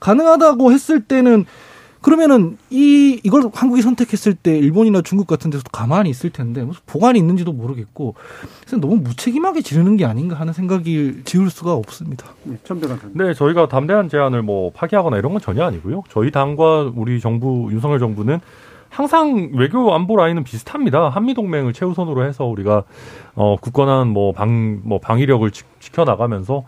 [0.00, 1.46] 가능하다고 했을 때는
[2.00, 7.18] 그러면은 이 이걸 한국이 선택했을 때 일본이나 중국 같은 데서도 가만히 있을 텐데 무슨 보관이
[7.18, 8.14] 있는지도 모르겠고
[8.60, 12.26] 그래서 너무 무책임하게 지르는 게 아닌가 하는 생각이 지울 수가 없습니다.
[12.44, 13.26] 네.
[13.26, 16.02] 네, 저희가 담대한 제안을 뭐 파기하거나 이런 건 전혀 아니고요.
[16.08, 18.40] 저희 당과 우리 정부 윤석열 정부는
[18.88, 21.10] 항상 외교 안보 라인은 비슷합니다.
[21.10, 22.82] 한미 동맹을 최우선으로 해서 우리가
[23.36, 26.64] 어 굳건한 뭐 방뭐 방위력을 지, 켜 나가면서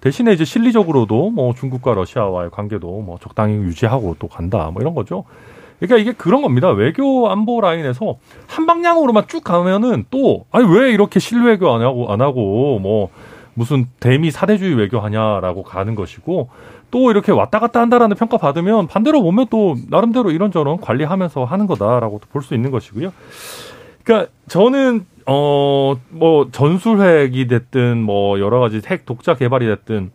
[0.00, 5.24] 대신에 이제 실리적으로도 뭐 중국과 러시아와의 관계도 뭐 적당히 유지하고 또 간다 뭐 이런 거죠.
[5.78, 6.70] 그러니까 이게 그런 겁니다.
[6.70, 12.20] 외교 안보 라인에서 한 방향으로만 쭉 가면은 또 아니 왜 이렇게 실외교 안 하고 안
[12.20, 13.08] 하고 뭐
[13.54, 16.48] 무슨 대미 사대주의 외교하냐라고 가는 것이고
[16.90, 22.20] 또 이렇게 왔다 갔다 한다라는 평가 받으면 반대로 보면 또 나름대로 이런저런 관리하면서 하는 거다라고
[22.30, 23.12] 볼 수 있는 것이고요.
[24.04, 30.10] 그러니까 저는 어 뭐 전술핵이 됐든 뭐 여러 가지 핵 독자 개발이 됐든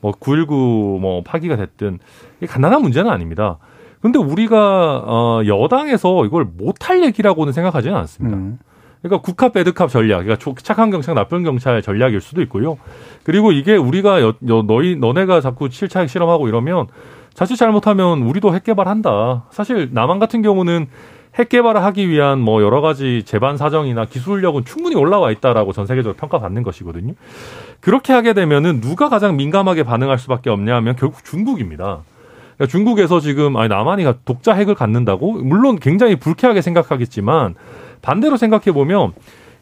[0.00, 1.98] 뭐 919 뭐 파기가 됐든
[2.38, 3.58] 이게 간단한 문제는 아닙니다.
[4.00, 8.36] 근데 우리가 어 여당에서 이걸 못할 얘기라고는 생각하지는 않습니다.
[8.36, 8.58] 음.
[9.02, 12.78] 그러니까 국합 배드캅 전략, 그러니까 조- 착한 경찰, 나쁜 경찰 전략일 수도 있고요.
[13.22, 16.86] 그리고 이게 우리가 여, 여- 너희 너네가 자꾸 7차 핵 실험하고 이러면
[17.32, 19.44] 자칫 잘못하면 우리도 핵 개발한다.
[19.50, 20.88] 사실 남한 같은 경우는
[21.38, 26.16] 핵 개발을 하기 위한 뭐 여러 가지 재반 사정이나 기술력은 충분히 올라와 있다라고 전 세계적으로
[26.16, 27.14] 평가받는 것이거든요.
[27.80, 32.00] 그렇게 하게 되면은 누가 가장 민감하게 반응할 수밖에 없냐면 결국 중국입니다.
[32.56, 37.54] 그러니까 중국에서 지금 아니 남한이 독자 핵을 갖는다고 물론 굉장히 불쾌하게 생각하겠지만
[38.02, 39.12] 반대로 생각해 보면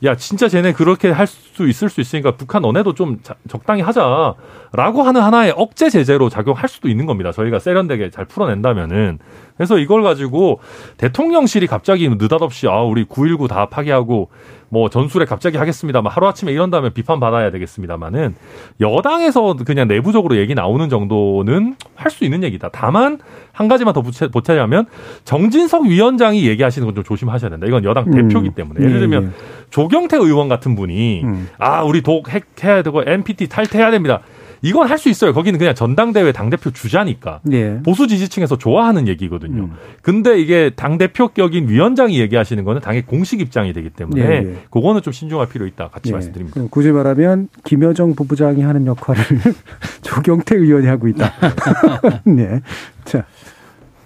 [0.04, 5.02] 야 진짜 쟤네 그렇게 할 수 있을 수 있으니까 북한 너네도 좀 자- 적당히 하자라고
[5.02, 7.32] 하는 하나의 억제 제재로 작용할 수도 있는 겁니다.
[7.32, 9.18] 저희가 세련되게 잘 풀어낸다면은
[9.56, 10.60] 그래서 이걸 가지고
[10.98, 14.28] 대통령실이 갑자기 느닷없이 아 우리 919 다 파기하고
[14.76, 16.02] 뭐 전술에 갑자기 하겠습니다.
[16.02, 18.34] 뭐 하루아침에 이런다면 비판받아야 되겠습니다만은
[18.78, 22.70] 여당에서 그냥 내부적으로 얘기 나오는 정도는 할 수 있는 얘기다.
[22.72, 23.18] 다만
[23.52, 24.86] 한 가지만 더 보채, 보채자면
[25.24, 27.66] 정진석 위원장이 얘기하시는 건 좀 조심하셔야 된다.
[27.66, 28.28] 이건 여당 음.
[28.28, 28.80] 대표기 때문에.
[28.80, 29.28] 예를 예, 들면 예.
[29.70, 31.48] 조경태 의원 같은 분이 음.
[31.58, 34.20] 아 우리 독 핵해야 되고 NPT 탈퇴해야 됩니다.
[34.66, 35.32] 이건 할 수 있어요.
[35.32, 37.40] 거기는 그냥 전당대회 당대표 주자니까.
[37.52, 37.80] 예.
[37.84, 39.64] 보수 지지층에서 좋아하는 얘기거든요.
[39.64, 39.72] 음.
[40.02, 44.56] 근데 이게 당대표 격인 위원장이 얘기하시는 거는 당의 공식 입장이 되기 때문에 예, 예.
[44.70, 45.88] 그거는 좀 신중할 필요 있다.
[45.88, 46.12] 같이 예.
[46.14, 46.54] 말씀드립니다.
[46.54, 49.22] 그럼 굳이 말하면 김여정 부부장이 하는 역할을
[50.02, 51.32] 조경태 의원이 하고 있다.
[52.24, 52.62] 네.
[53.04, 53.24] 자,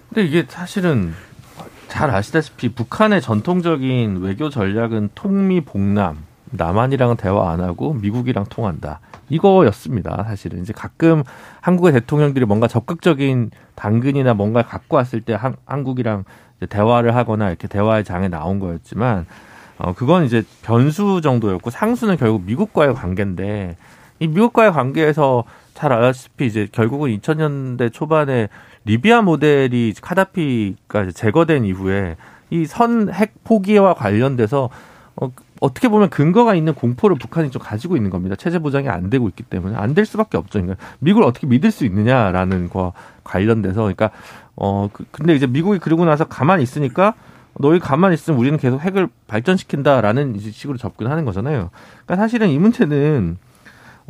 [0.09, 1.13] 근데 이게 사실은
[1.89, 6.19] 잘 아시다시피 북한의 전통적인 외교 전략은 통미 봉남,
[6.51, 9.01] 남한이랑은 대화 안 하고 미국이랑 통한다.
[9.29, 10.25] 이거였습니다.
[10.25, 11.23] 사실은 이제 가끔
[11.61, 16.25] 한국의 대통령들이 뭔가 적극적인 당근이나 뭔가 갖고 왔을 때 한, 한국이랑
[16.57, 19.27] 이제 대화를 하거나 이렇게 대화의 장에 나온 거였지만
[19.79, 23.77] 어 그건 이제 변수 정도였고 상수는 결국 미국과의 관계인데
[24.19, 25.45] 이 미국과의 관계에서
[25.75, 28.49] 잘 알다시피 이제 결국은 2000년대 초반에
[28.85, 32.17] 리비아 모델이 카다피가 제거된 이후에
[32.51, 34.69] 이 선 핵 포기와 관련돼서
[35.17, 35.31] 어,
[35.61, 38.35] 어떻게 보면 근거가 있는 공포를 북한이 좀 가지고 있는 겁니다.
[38.37, 40.61] 체제 보장이 안 되고 있기 때문에 안 될 수밖에 없죠.
[40.61, 42.93] 그러니까 미국을 어떻게 믿을 수 있느냐라는 거
[43.25, 44.11] 관련돼서 그러니까
[44.57, 47.15] 어 그- 근데 이제 미국이 그러고 나서 가만히 있으니까
[47.59, 51.71] 너희 가만히 있으면 우리는 계속 핵을 발전시킨다라는 식으로 접근하는 거잖아요.
[52.07, 53.37] 그러니까 사실은 이 문제는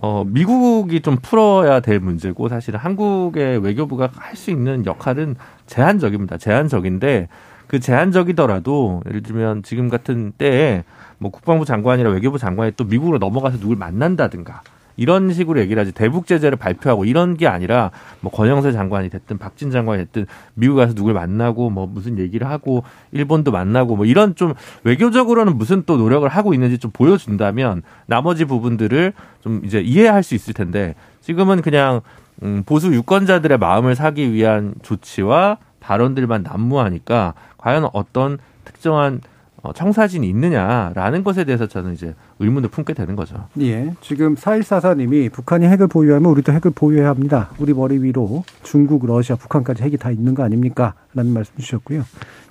[0.03, 5.37] 어, 미국이 좀 풀어야 될 문제고 사실은 한국의 외교부가 할 수 있는 역할은
[5.67, 6.39] 제한적입니다.
[6.39, 7.29] 제한적인데
[7.67, 10.85] 그 제한적이더라도 예를 들면 지금 같은 때에
[11.21, 14.63] 뭐 국방부 장관이나 외교부 장관이 또 미국으로 넘어가서 누굴 만난다든가
[14.97, 15.93] 이런 식으로 얘기를 하지.
[15.93, 17.91] 대북 제재를 발표하고 이런 게 아니라
[18.21, 22.85] 뭐 권영세 장관이 됐든 박진 장관이 됐든 미국 가서 누굴 만나고 뭐 무슨 얘기를 하고
[23.13, 24.55] 일본도 만나고 뭐 이런 좀
[24.85, 29.13] 외교적으로는 무슨 또 노력을 하고 있는지 좀 보여준다면 나머지 부분들을
[29.43, 32.01] 좀 이제 이해할 수 있을 텐데 지금은 그냥
[32.43, 39.30] 음, 보수 유권자들의 마음을 사기 위한 조치와 발언들만 난무하니까 과연 어떤 특정한 어,
[39.75, 43.47] 청사진이 있느냐라는 것에 대해서 저는 이제 의문을 품게 되는 거죠.
[43.61, 43.93] 예.
[44.01, 47.51] 지금 4144님이 북한이 핵을 보유하면 우리도 핵을 보유해야 합니다.
[47.59, 50.95] 우리 머리 위로 중국, 러시아, 북한까지 핵이 다 있는 거 아닙니까?
[51.15, 52.05] 라는 말씀 주셨고요.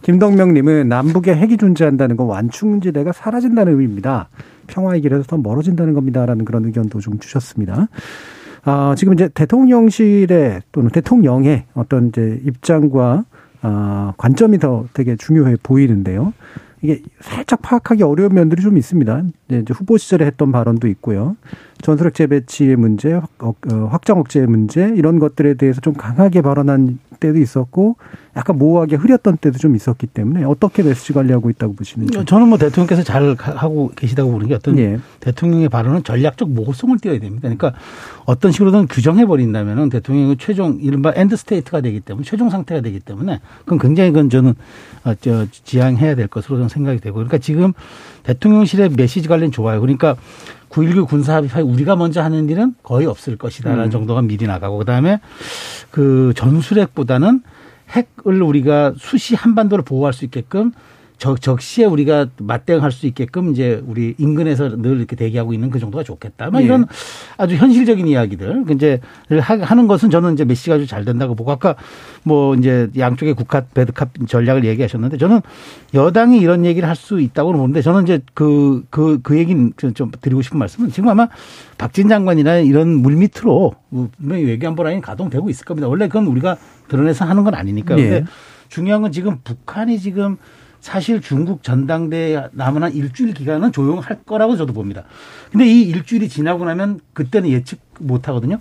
[0.04, 4.30] 김덕명님은 남북에 핵이 존재한다는 건 완충지대가 사라진다는 의미입니다.
[4.68, 6.26] 평화의 길에서 더 멀어진다는 겁니다.
[6.26, 7.88] 라는 그런 의견도 좀 주셨습니다.
[8.64, 13.26] 아, 지금 이제 대통령실의 또는 대통령의 어떤 이제 입장과
[13.62, 16.34] 아, 관점이 더 되게 중요해 보이는데요.
[16.82, 19.24] 이게 살짝 파악하기 어려운 면들이 좀 있습니다.
[19.50, 21.36] 네, 이제 후보 시절에 했던 발언도 있고요.
[21.82, 27.00] 전술핵 재배치의 문제, 확, 어, 어, 확장 억제의 문제 이런 것들에 대해서 좀 강하게 발언한
[27.20, 27.96] 때도 있었고
[28.38, 32.26] 약간 모호하게 흐렸던 때도 좀 있었기 때문에 어떻게 메시지 관리하고 있다고 보시는지.
[32.26, 35.00] 저는 뭐 대통령께서 잘 하고 계시다고 보는 게 어떤 예.
[35.20, 37.42] 대통령의 발언은 전략적 모호성을 띠어야 됩니다.
[37.50, 37.74] 그러니까
[38.26, 43.40] 어떤 식으로든 규정해 버린다면은 대통령의 최종 이른바 end state가 되기 때문에 최종 상태가 되기 때문에
[43.62, 44.54] 그건 굉장히 그건 저는
[45.04, 47.74] 어, 저 지양해야 될 것으로 저는 생각이 되고 그러니까 지금
[48.30, 49.82] 대통령실의 메시지 관련 좋아요.
[49.82, 50.16] 그러니까
[50.70, 53.90] 9.19 군사합의 파기 우리가 먼저 하는 일은 거의 없을 것이다라는 음.
[53.90, 55.20] 정도가 미리 나가고 그다음에
[55.90, 57.42] 그 전술핵보다는
[57.90, 60.72] 핵을 우리가 수시 한반도를 보호할 수 있게끔
[61.20, 66.04] 적, 적시에 우리가 맞대응할 수 있게끔 이제 우리 인근에서 늘 이렇게 대기하고 있는 그 정도가
[66.06, 66.50] 좋겠다.
[66.50, 66.66] 뭐 예.
[66.66, 66.88] 이런
[67.38, 69.02] 아주 현실적인 이야기들 그 이제
[69.42, 71.76] 하- 하는 것은 저는 이제 메시가 아주 잘 된다고 보고 아까
[72.24, 75.42] 뭐 이제 양쪽의 국합 배드캅 전략을 얘기하셨는데 저는
[75.94, 80.58] 여당이 이런 얘기를 할 수 있다고는 보는데 저는 이제 그그그 얘기는 좀- 좀 드리고 싶은
[80.58, 81.28] 말씀은 지금 아마
[81.78, 83.74] 박진 장관이나 이런 물밑으로
[84.18, 85.88] 분명히 외교안보 라인이 가동되고 있을 겁니다.
[85.90, 86.58] 원래 그건 우리가
[86.88, 88.00] 드러내서 하는 건 아니니까요.
[88.00, 88.10] 예.
[88.10, 88.26] 근데
[88.70, 90.38] 중요한 건 지금 북한이 지금
[90.82, 95.04] 사실 중국 전당대회 남은 한 일주일 기간은 조용할 거라고 저도 봅니다.
[95.52, 98.60] 근데 이 일주일이 지나고 나면 그때는 예측 못 하거든요.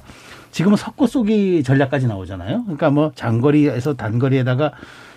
[0.50, 2.62] 지금은 석고 쏘기 전략까지 나오잖아요.
[2.64, 4.72] 그러니까 뭐 장거리에서 단거리에다가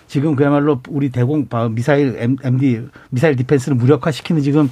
[0.06, 4.68] 지금 그야말로 우리 대공 바- 미사일 MD 미사일 디펜스를 무력화시키는 지금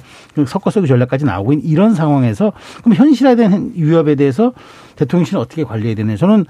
[0.47, 2.53] 석고 쏘기 전략까지 나오고 있는 이런 상황에서
[2.83, 4.53] 그럼 현실화된 위협에 대해서
[4.97, 6.15] 대통령실은 어떻게 관리해야 되냐.
[6.15, 6.45] 저는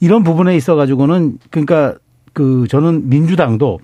[0.00, 1.94] 이런 부분에 있어 가지고는 그러니까
[2.32, 3.78] 그 저는 민주당도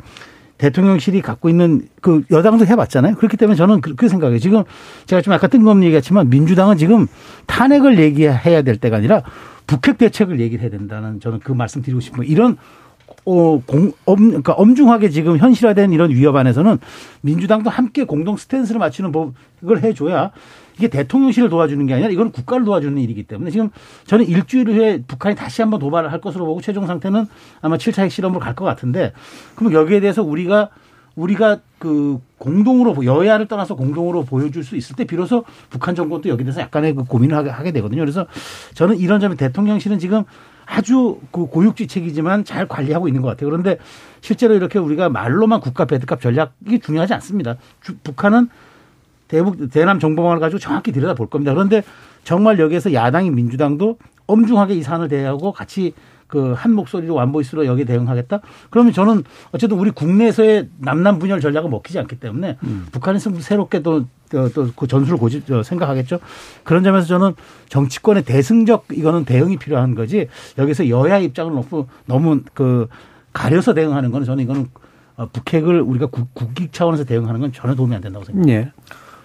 [0.59, 3.15] 대통령실이 갖고 있는 그 여당도 해봤잖아요.
[3.17, 4.39] 그렇기 때문에 저는 그렇게 생각해요.
[4.39, 4.65] 지금
[5.07, 7.07] 제가 좀 아까 뜬금없는 얘기했지만 민주당은 지금
[7.47, 9.23] 탄핵을 얘기해야 될 때가 아니라
[9.67, 12.25] 북핵 대책을 얘기를 해야 된다는 저는 그 말씀 드리고 싶은.
[12.25, 12.57] 이런
[13.25, 16.79] 어, 공, 엄, 그러니까 엄중하게 지금 현실화된 이런 위협 안에서는
[17.21, 20.31] 민주당도 함께 공동 스탠스를 맞추는 법을 해줘야
[20.79, 23.71] 이게 대통령실을 도와주는 게 아니라 이건 국가를 도와주는 일이기 때문에 지금
[24.07, 27.27] 저는 일주일 후에 북한이 다시 한번 도발을 할 것으로 보고 최종 상태는
[27.61, 29.13] 아마 7차 핵실험으로 갈 것 같은데
[29.55, 30.71] 그럼 여기에 대해서 우리가
[31.15, 36.61] 우리가 그 공동으로 여야를 떠나서 공동으로 보여줄 수 있을 때 비로소 북한 정권도 여기 대해서
[36.61, 38.01] 약간의 그 고민을 하게, 하게 되거든요.
[38.03, 38.27] 그래서
[38.75, 40.25] 저는 이런 점에 대통령실은 지금
[40.65, 43.51] 아주 그 고육지책이지만 잘 관리하고 있는 것 같아요.
[43.51, 43.79] 그런데
[44.21, 47.57] 실제로 이렇게 우리가 말로만 국가 배드값 전략이 중요하지 않습니다.
[47.81, 48.49] 주, 북한은
[49.29, 51.53] 대북 대남 정보망을 가지고 정확히 들여다 볼 겁니다.
[51.55, 51.83] 그런데
[52.25, 55.95] 정말 여기에서 야당인 민주당도 엄중하게 이 사안을 대하고 같이
[56.29, 58.41] 그 한 목소리로 완보이스로 여기에 대응하겠다.
[58.71, 62.87] 그러면 저는 어쨌든 우리 국내에서의 남남 분열 전략은 먹히지 않기 때문에 음.
[62.93, 66.19] 북한에서 새롭게 또 또그 전술을 고집 생각하겠죠.
[66.63, 67.33] 그런 점에서 저는
[67.71, 72.89] 정치권의 대승적 이거는 대응이 필요한 거지 여기서 여야 입장을 너무 너무 그
[73.33, 74.69] 가려서 대응하는 거는 저는 이거는
[75.17, 78.61] 어, 북핵을 우리가 국, 국익 차원에서 대응하는 건 전혀 도움이 안 된다고 생각합니다.
[78.61, 78.73] 예.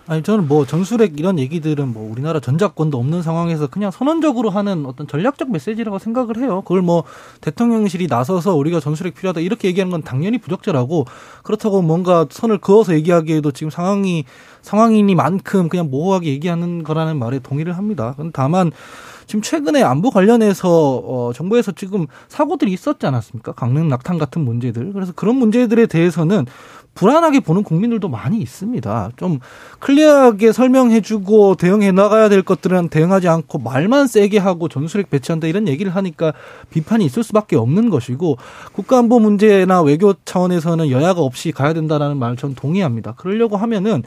[0.06, 5.08] 아니 저는 뭐 전술핵 이런 얘기들은 뭐 우리나라 전작권도 없는 상황에서 그냥 선언적으로 하는 어떤
[5.08, 6.62] 전략적 메시지라고 생각을 해요.
[6.62, 7.06] 그걸 뭐
[7.40, 11.06] 대통령실이 나서서 우리가 전술핵 필요하다 이렇게 얘기하는 건 당연히 부적절하고
[11.44, 14.26] 그렇다고 뭔가 선을 그어서 얘기하기에도 지금 상황이
[14.62, 18.16] 상황이니만큼 그냥 모호하게 얘기하는 거라는 말에 동의를 합니다.
[18.34, 18.72] 다만
[19.26, 23.54] 지금 최근에 안보 관련해서 어 정부에서 지금 사고들이 있었지 않았습니까?
[23.54, 24.92] 강릉 낙탄 같은 문제들.
[24.92, 26.46] 그래서 그런 문제들에 대해서는
[26.96, 29.12] 불안하게 보는 국민들도 많이 있습니다.
[29.18, 29.40] 좀
[29.80, 35.96] 클리어하게 설명해주고 대응해 나가야 될 것들은 대응하지 않고 말만 세게 하고 전술핵 배치한다 이런 얘기를
[35.96, 36.34] 하니까
[36.70, 38.38] 비판이 있을 수밖에 없는 것이고
[38.74, 43.14] 국가안보 문제나 외교 차원에서는 여야가 없이 가야 된다라는 말전 동의합니다.
[43.14, 44.04] 그러려고 하면은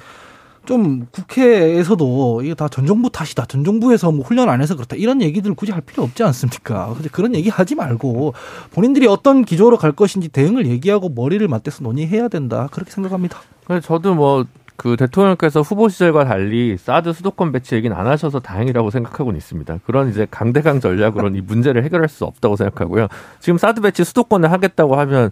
[0.67, 3.47] 좀 국회에서도 이게 다 전 정부 탓이다.
[3.47, 4.97] 전 정부에서 뭐 훈련 안 해서 그렇다.
[4.97, 6.95] 이런 얘기들 굳이 할 필요 없지 않습니까?
[7.13, 8.35] 그런 얘기 하지 말고
[8.73, 12.69] 본인들이 어떤 기조로 갈 것인지 대응을 얘기하고 머리를 맞대서 논의해야 된다.
[12.71, 13.41] 그렇게 생각합니다.
[13.83, 14.45] 저도 뭐
[14.77, 19.81] 그 대통령께서 후보 시절과 달리 사드 수도권 배치 얘기는 안 하셔서 다행이라고 생각하고는 있습니다.
[19.87, 23.09] 그런 이제 강대강 전략으로는 이 문제를 해결할 수 없다고 생각하고요.
[23.41, 25.31] 지금 사드 배치 수도권을 하겠다고 하면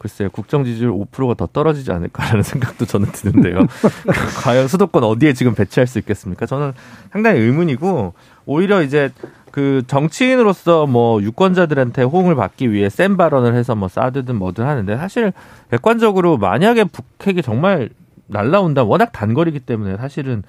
[0.00, 3.58] 글쎄요, 국정 지지율 5%가 더 떨어지지 않을까라는 생각도 저는 드는데요.
[4.42, 6.46] 과연 수도권 어디에 지금 배치할 수 있겠습니까?
[6.46, 6.72] 저는
[7.12, 8.14] 상당히 의문이고,
[8.46, 9.10] 오히려 이제
[9.50, 15.34] 그 정치인으로서 뭐 유권자들한테 호응을 받기 위해 센 발언을 해서 뭐 사드든 뭐든 하는데 사실
[15.70, 17.90] 객관적으로 만약에 북핵이 정말
[18.26, 20.44] 날라온다 워낙 단거리기 때문에 사실은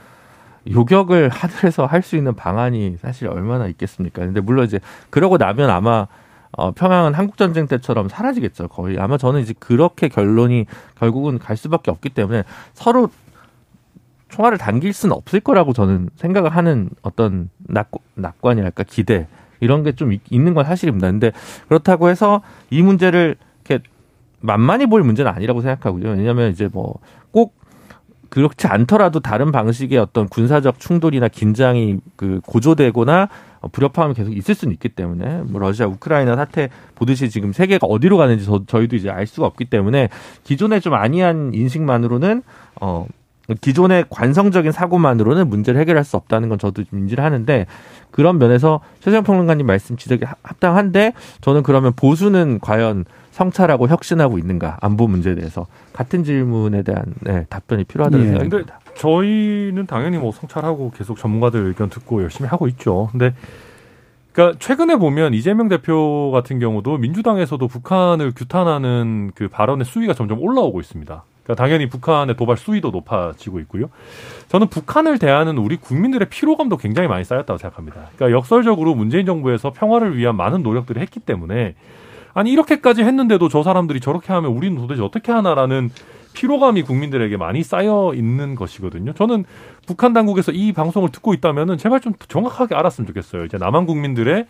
[0.70, 4.22] 요격을 하늘에서 할 수 있는 방안이 사실 얼마나 있겠습니까?
[4.22, 4.80] 근데 물론 이제
[5.10, 6.08] 그러고 나면 아마
[6.62, 8.68] 어, 평양은 한국 전쟁 때처럼 사라지겠죠.
[8.68, 12.44] 거의 아마 저는 이제 그렇게 결론이 결국은 갈 수밖에 없기 때문에
[12.74, 13.10] 서로
[14.30, 19.28] 총알을 당길 수는 없을 거라고 저는 생각을 하는 어떤 낙, 낙관이랄까 기대
[19.60, 21.10] 이런 게 좀 있는 건 사실입니다.
[21.10, 21.32] 근데
[21.68, 23.36] 그렇다고 해서 이 문제를
[23.66, 23.84] 이렇게
[24.40, 26.10] 만만히 볼 문제는 아니라고 생각하고요.
[26.12, 27.00] 왜냐하면 이제 뭐
[27.32, 27.56] 꼭
[28.32, 33.28] 그렇지 않더라도 다른 방식의 어떤 군사적 충돌이나 긴장이 그 고조되거나
[33.60, 38.16] 어, 불협화음이 계속 있을 수는 있기 때문에 뭐 러시아 우크라이나 사태 보듯이 지금 세계가 어디로
[38.18, 40.08] 가는지 저, 저희도 이제 알 수가 없기 때문에
[40.46, 42.42] 기존의 좀 아니한 인식만으로는
[42.80, 43.06] 어
[43.60, 47.66] 기존의 관성적인 사고만으로는 문제를 해결할 수 없다는 건 저도 좀 인지를 하는데
[48.12, 51.12] 그런 면에서 최재형 평론가님 말씀 지적이 합당한데
[51.42, 57.84] 저는 그러면 보수는 과연 성찰하고 혁신하고 있는가 안보 문제에 대해서 같은 질문에 대한 네, 답변이
[57.84, 58.30] 필요하다는 예.
[58.30, 58.80] 생각이 듭니다.
[58.96, 63.08] 저희는 당연히 뭐 성찰하고 계속 전문가들 의견 듣고 열심히 하고 있죠.
[63.12, 63.34] 근데
[64.34, 70.80] 그러니까 최근에 보면 이재명 대표 같은 경우도 민주당에서도 북한을 규탄하는 그 발언의 수위가 점점 올라오고
[70.80, 71.24] 있습니다.
[71.44, 73.90] 그러니까 당연히 북한의 도발 수위도 높아지고 있고요.
[74.48, 78.10] 저는 북한을 대하는 우리 국민들의 피로감도 굉장히 많이 쌓였다고 생각합니다.
[78.16, 81.76] 그러니까 역설적으로 문재인 정부에서 평화를 위한 많은 노력들을 했기 때문에
[82.34, 85.90] 아니 이렇게까지 했는데도 저 사람들이 저렇게 하면 우리는 도대체 어떻게 하나라는
[86.34, 89.14] 피로감이 국민들에게 많이 쌓여 있는 것이거든요.
[89.14, 89.44] 저는
[89.86, 93.44] 북한 당국에서 이 방송을 듣고 있다면은 제발 좀 정확하게 알았으면 좋겠어요.
[93.46, 94.46] 이제 남한 국민들의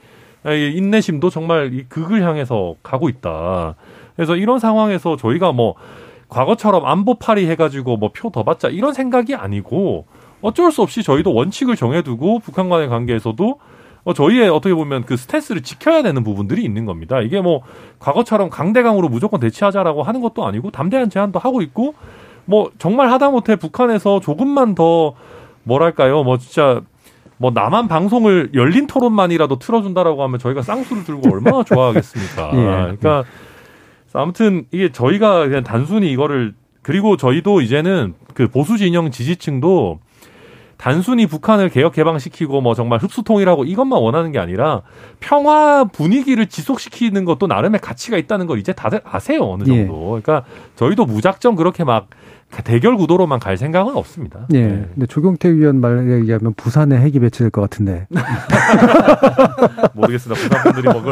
[0.45, 3.75] 인내심도 정말 이 극을 향해서 가고 있다.
[4.15, 5.75] 그래서 이런 상황에서 저희가 뭐
[6.29, 10.05] 과거처럼 안보 파리 해가지고 뭐 표 더 받자 이런 생각이 아니고
[10.41, 13.59] 어쩔 수 없이 저희도 원칙을 정해두고 북한과의 관계에서도
[14.03, 17.21] 어, 저희의 어떻게 보면 그 스탠스를 지켜야 되는 부분들이 있는 겁니다.
[17.21, 17.61] 이게 뭐
[17.99, 21.93] 과거처럼 강대강으로 무조건 대치하자라고 하는 것도 아니고 담대한 제안도 하고 있고
[22.45, 25.13] 뭐 정말 하다못해 북한에서 조금만 더
[25.63, 26.81] 뭐랄까요 뭐 진짜
[27.37, 32.51] 뭐 남한 방송을 열린 토론만이라도 틀어준다라고 하면 저희가 쌍수를 들고 얼마나 좋아하겠습니까.
[32.53, 32.57] 예.
[32.97, 33.23] 그러니까
[34.13, 39.99] 아무튼 이게 저희가 그냥 단순히 이거를 그리고 저희도 이제는 그 보수 진영 지지층도
[40.81, 44.81] 단순히 북한을 개혁 개방시키고 뭐 정말 흡수 통일하고 이것만 원하는 게 아니라
[45.19, 49.77] 평화 분위기를 지속시키는 것도 나름의 가치가 있다는 걸 이제 다들 아세요 어느 정도.
[49.77, 49.85] 예.
[49.85, 50.43] 그러니까
[50.77, 52.09] 저희도 무작정 그렇게 막
[52.63, 54.47] 대결 구도로만 갈 생각은 없습니다.
[54.53, 54.65] 예.
[54.65, 54.85] 네.
[54.93, 58.07] 근데 조경태 위원 말에 의하면 부산에 핵이 배치될 것 같은데.
[59.93, 60.41] 모르겠습니다.
[60.41, 61.03] 부산 분들이 뭐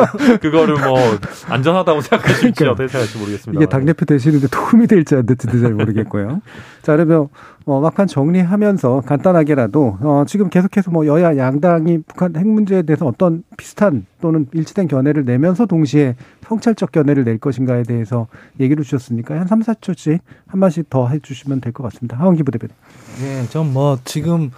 [0.42, 1.00] 그거를 뭐
[1.48, 3.62] 안전하다고 생각하실지 그러니까 어떻게 생각할지 모르겠습니다.
[3.62, 6.42] 이게 당 대표 되시는데 도움이 될지 안 될지도 잘 모르겠고요.
[6.90, 7.30] 자, 그러면
[7.66, 13.44] 어, 막판 정리하면서 간단하게라도 어, 지금 계속해서 뭐 여야 양당이 북한 핵 문제에 대해서 어떤
[13.58, 16.16] 비슷한 또는 일치된 견해를 내면서 동시에
[16.48, 18.26] 성찰적 견해를 낼 것인가에 대해서
[18.60, 20.18] 얘기를 주셨으니까 한 3, 4초씩
[20.48, 22.18] 한 마씩 더 해주시면 될 것 같습니다.
[22.18, 22.74] 하원기 부대변인.
[23.22, 24.50] 예, 전 뭐 지금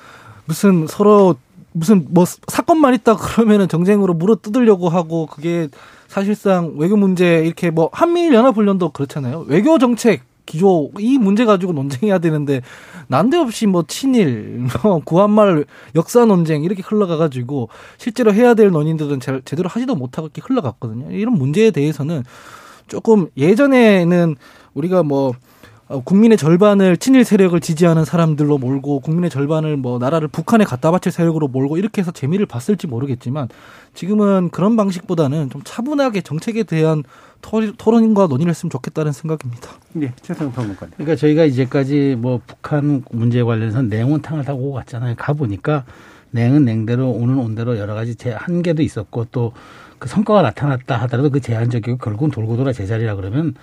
[0.46, 1.36] 무슨 서로
[1.74, 5.68] 무슨 뭐 사건만 있다 그러면은 정쟁으로 물어 뜯으려고 하고 그게
[6.08, 9.44] 사실상 외교 문제 이렇게 뭐 한미일 연합 훈련도 그렇잖아요.
[9.50, 10.22] 외교 정책
[10.52, 12.62] 기조 이 문제 가지고 논쟁해야 되는데
[13.08, 15.64] 난데없이 뭐 친일, 뭐 구한말
[15.96, 21.12] 역사 논쟁 이렇게 흘러가가지고 실제로 해야 될 논의들은 제- 제대로 하지도 못하고 이렇게 흘러갔거든요.
[21.12, 22.24] 이런 문제에 대해서는
[22.88, 24.36] 조금 예전에는
[24.74, 25.34] 우리가 뭐 어,
[26.00, 31.48] 국민의 절반을 친일 세력을 지지하는 사람들로 몰고 국민의 절반을 뭐 나라를 북한에 갖다 바칠 세력으로
[31.48, 33.50] 몰고 이렇게 해서 재미를 봤을지 모르겠지만
[33.94, 37.04] 지금은 그런 방식보다는 좀 차분하게 정책에 대한
[37.42, 39.70] 토- 토론과 논의를 했으면 좋겠다는 생각입니다.
[40.02, 40.94] 예, 최성 평론가님.
[40.96, 45.16] 그러니까 저희가 이제까지 뭐 북한 문제 관련해서 냉은 탕을 타고 오고 갔잖아요.
[45.18, 45.84] 가 보니까
[46.32, 49.54] 냉은 냉대로 오는 온대로 여러 가지 제 한계도 있었고 또
[50.02, 53.54] 그 성과가 나타났다 하더라도 그 제한적이고 결국은 돌고 돌아 제자리라 그러면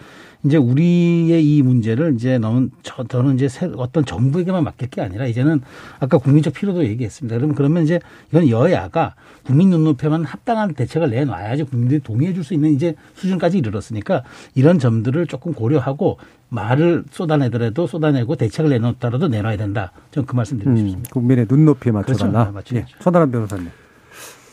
[0.45, 5.27] 이제 우리의 이 문제를 이제 너무 저, 저는 이제 새- 어떤 정부에게만 맡길 게 아니라
[5.27, 5.61] 이제는
[5.99, 7.37] 아까 국민적 필요도 얘기했습니다.
[7.37, 7.99] 그러면 그러면 이제
[8.31, 9.15] 이건 여야가
[9.45, 14.23] 국민 눈높이만 합당한 대책을 내놔야지 국민들이 동의해 줄 수 있는 이제 수준까지 이르렀으니까
[14.55, 16.19] 이런 점들을 조금 고려하고
[16.51, 19.91] 말을 쏟아내더라도 쏟아내고 대책을 내놓더라도 내놔야 된다.
[20.13, 21.11] 저는 그 말씀 드리고 음, 싶습니다.
[21.13, 22.53] 국민의 눈높이에 맞춰달라.
[22.53, 22.75] 그렇죠.
[22.77, 22.81] 네.
[22.89, 23.69] 예, 천하람 변호사님.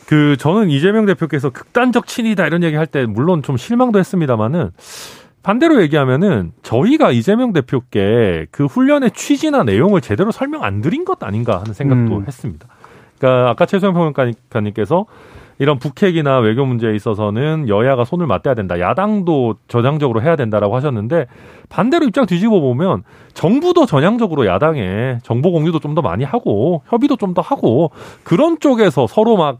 [0.07, 4.71] 그 저는 이재명 대표께서 극단적 친이다 이런 얘기 할 때 물론 좀 실망도 했습니다만은
[5.45, 11.59] 반대로 얘기하면은 저희가 이재명 대표께 그 훈련의 취지나 내용을 제대로 설명 안 드린 것 아닌가
[11.59, 12.23] 하는 생각도 음.
[12.25, 12.67] 했습니다.
[13.19, 15.05] 그러니까 아까 최소영 평론가님께서
[15.59, 18.79] 이런 북핵이나 외교 문제에 있어서는 여야가 손을 맞대야 된다.
[18.79, 21.27] 야당도 전향적으로 해야 된다라고 하셨는데
[21.69, 23.03] 반대로 입장 뒤집어 보면
[23.35, 27.91] 정부도 전향적으로 야당에 정보 공유도 좀 더 많이 하고 협의도 좀 더 하고
[28.23, 29.59] 그런 쪽에서 서로 막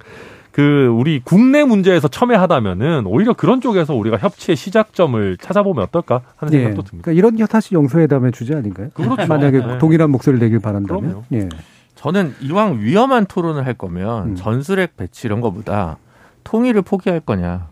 [0.56, 6.60] 그 우리 국내 문제에서 첨예하다면은 오히려 그런 쪽에서 우리가 협치의 시작점을 찾아보면 어떨까 하는 예.
[6.60, 7.04] 생각도 듭니다.
[7.04, 8.88] 그러니까 이런 게 사실 영소회담의 주제 아닌가요?
[8.94, 9.16] 그렇죠.
[9.28, 9.78] 만약에 네.
[9.80, 11.02] 동일한 목소리를 내길 바란다면.
[11.02, 11.24] 그럼요.
[11.34, 11.50] 예.
[11.96, 14.36] 저는 이왕 위험한 토론을 할 거면 음.
[14.36, 15.98] 전술핵 배치 이런 거보다
[16.46, 17.68] 통일을 포기할 거냐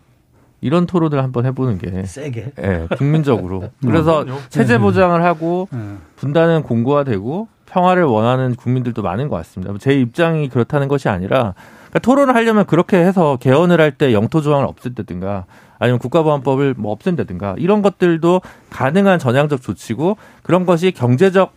[0.60, 2.52] 이런 토론을 한번 해보는 게 세게.
[2.62, 4.42] 예, 국민적으로 그래서 그럼요.
[4.50, 6.00] 체제 보장을 하고 음.
[6.18, 9.74] 분단은 공고화되고 평화를 원하는 국민들도 많은 것 같습니다.
[9.80, 11.54] 제 입장이 그렇다는 것이 아니라
[11.94, 15.46] 그러니까 토론을 하려면 그렇게 해서 개헌을 할 때 영토 조항을 없앤다든가
[15.78, 18.42] 아니면 국가보안법을 뭐 없앤다든가 이런 것들도
[18.72, 21.54] 가능한 전향적 조치고 그런 것이 경제적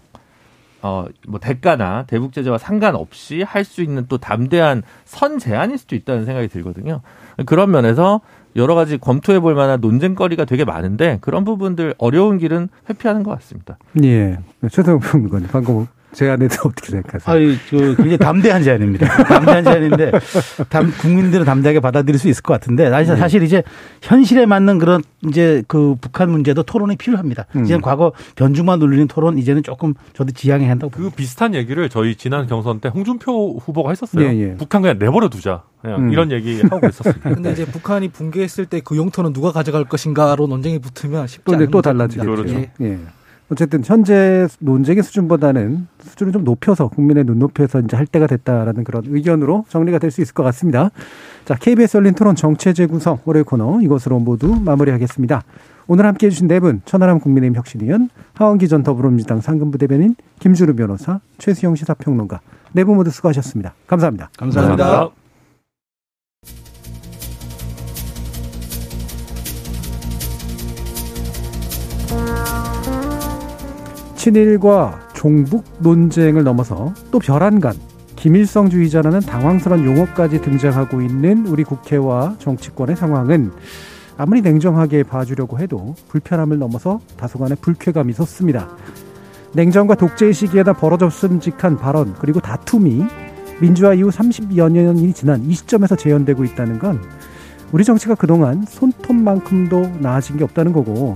[0.82, 6.49] 어뭐 대가나 대북 제재와 상관없이 할 수 있는 또 담대한 선 제안일 수도 있다는 생각이
[6.49, 7.01] 들거든요.
[7.47, 8.20] 그런 면에서
[8.57, 13.78] 여러 가지 검토해 볼 만한 논쟁거리가 되게 많은데 그런 부분들 어려운 길은 회피하는 것 같습니다.
[14.05, 14.39] 예.
[14.70, 15.87] 최성 평론가님 방금
[16.17, 17.35] 제안에 대해서 어떻게 생각하세요?
[17.37, 19.07] 아유, 그 굉장히 담대한 제안입니다.
[19.25, 20.12] 담대한 제안인데
[20.71, 23.62] 담, 국민들은 담대하게 받아들일 수 있을 것 같은데 사실, 사실 이제
[24.01, 27.45] 현실에 맞는 그런 이제 그 북한 문제도 토론이 필요합니다.
[27.57, 27.64] 음.
[27.64, 31.17] 이제는 과거 변주만 눌리는 토론 이제는 조금 저도 지양해야 한다고 그 봅니다.
[31.17, 34.25] 비슷한 얘기를 저희 지난 경선 때 홍준표 후보가 했었어요.
[34.27, 34.55] 예, 예.
[34.55, 35.64] 북한 그냥 내버려 두자.
[35.83, 36.12] 그냥 음.
[36.12, 37.29] 이런 얘기 하고 있었습니다.
[37.35, 41.62] 근데 이제 북한이 붕괴했을 때 그 용토는 누가 가져갈 것인가로 논쟁이 붙으면 쉽지 또, 이제
[41.64, 41.83] 않은 또.
[41.83, 42.31] 달라지겠죠.
[42.31, 42.64] 그렇죠.
[42.83, 42.99] 예.
[43.49, 49.64] 어쨌든 현재 논쟁의 수준보다는 수준을 좀 높여서 국민의 눈높이에서 이제 할 때가 됐다라는 그런 의견으로
[49.68, 50.90] 정리가 될 수 있을 것 같습니다.
[51.44, 55.42] 자, KBS 열린 토론 정체 재구성 월요일 코너 이것으로 모두 마무리하겠습니다.
[55.88, 60.74] 오늘 함께 해 주신 네 분, 천하람 국민의힘 혁신위원, 하원기 전 더불어민주당 상근부 대변인, 김주루
[60.74, 62.40] 변호사, 최수영 시사평론가
[62.72, 63.74] 네 분 모두 수고하셨습니다.
[63.86, 64.30] 감사합니다.
[64.36, 65.11] 감사합니다.
[74.27, 77.74] 친일과 종북 논쟁을 넘어서 또 별안간
[78.16, 83.53] 김일성주의자라는 당황스러운 용어까지 등장하고 있는 우리 국회와 정치권의 상황은
[84.16, 88.68] 아무리 냉정하게 봐주려고 해도 불편함을 넘어서 다소간의 불쾌감이 섰습니다.
[89.53, 93.05] 냉정과 독재의 시기에다 벌어졌음직한 발언 그리고 다툼이
[93.61, 97.01] 민주화 이후 30여 년이 지난 이 시점에서 재현되고 있다는 건
[97.70, 101.15] 우리 정치가 그동안 손톱만큼도 나아진 게 없다는 거고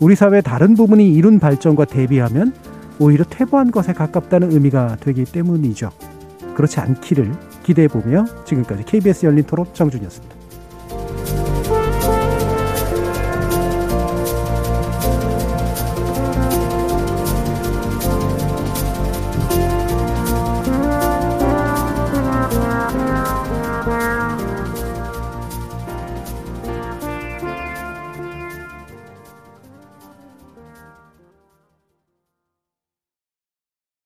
[0.00, 2.52] 우리 사회의 다른 부분이 이룬 발전과 대비하면
[2.98, 5.90] 오히려 퇴보한 것에 가깝다는 의미가 되기 때문이죠.
[6.54, 7.32] 그렇지 않기를
[7.62, 10.35] 기대해 보며 지금까지 KBS 열린 토론 정준이었습니다.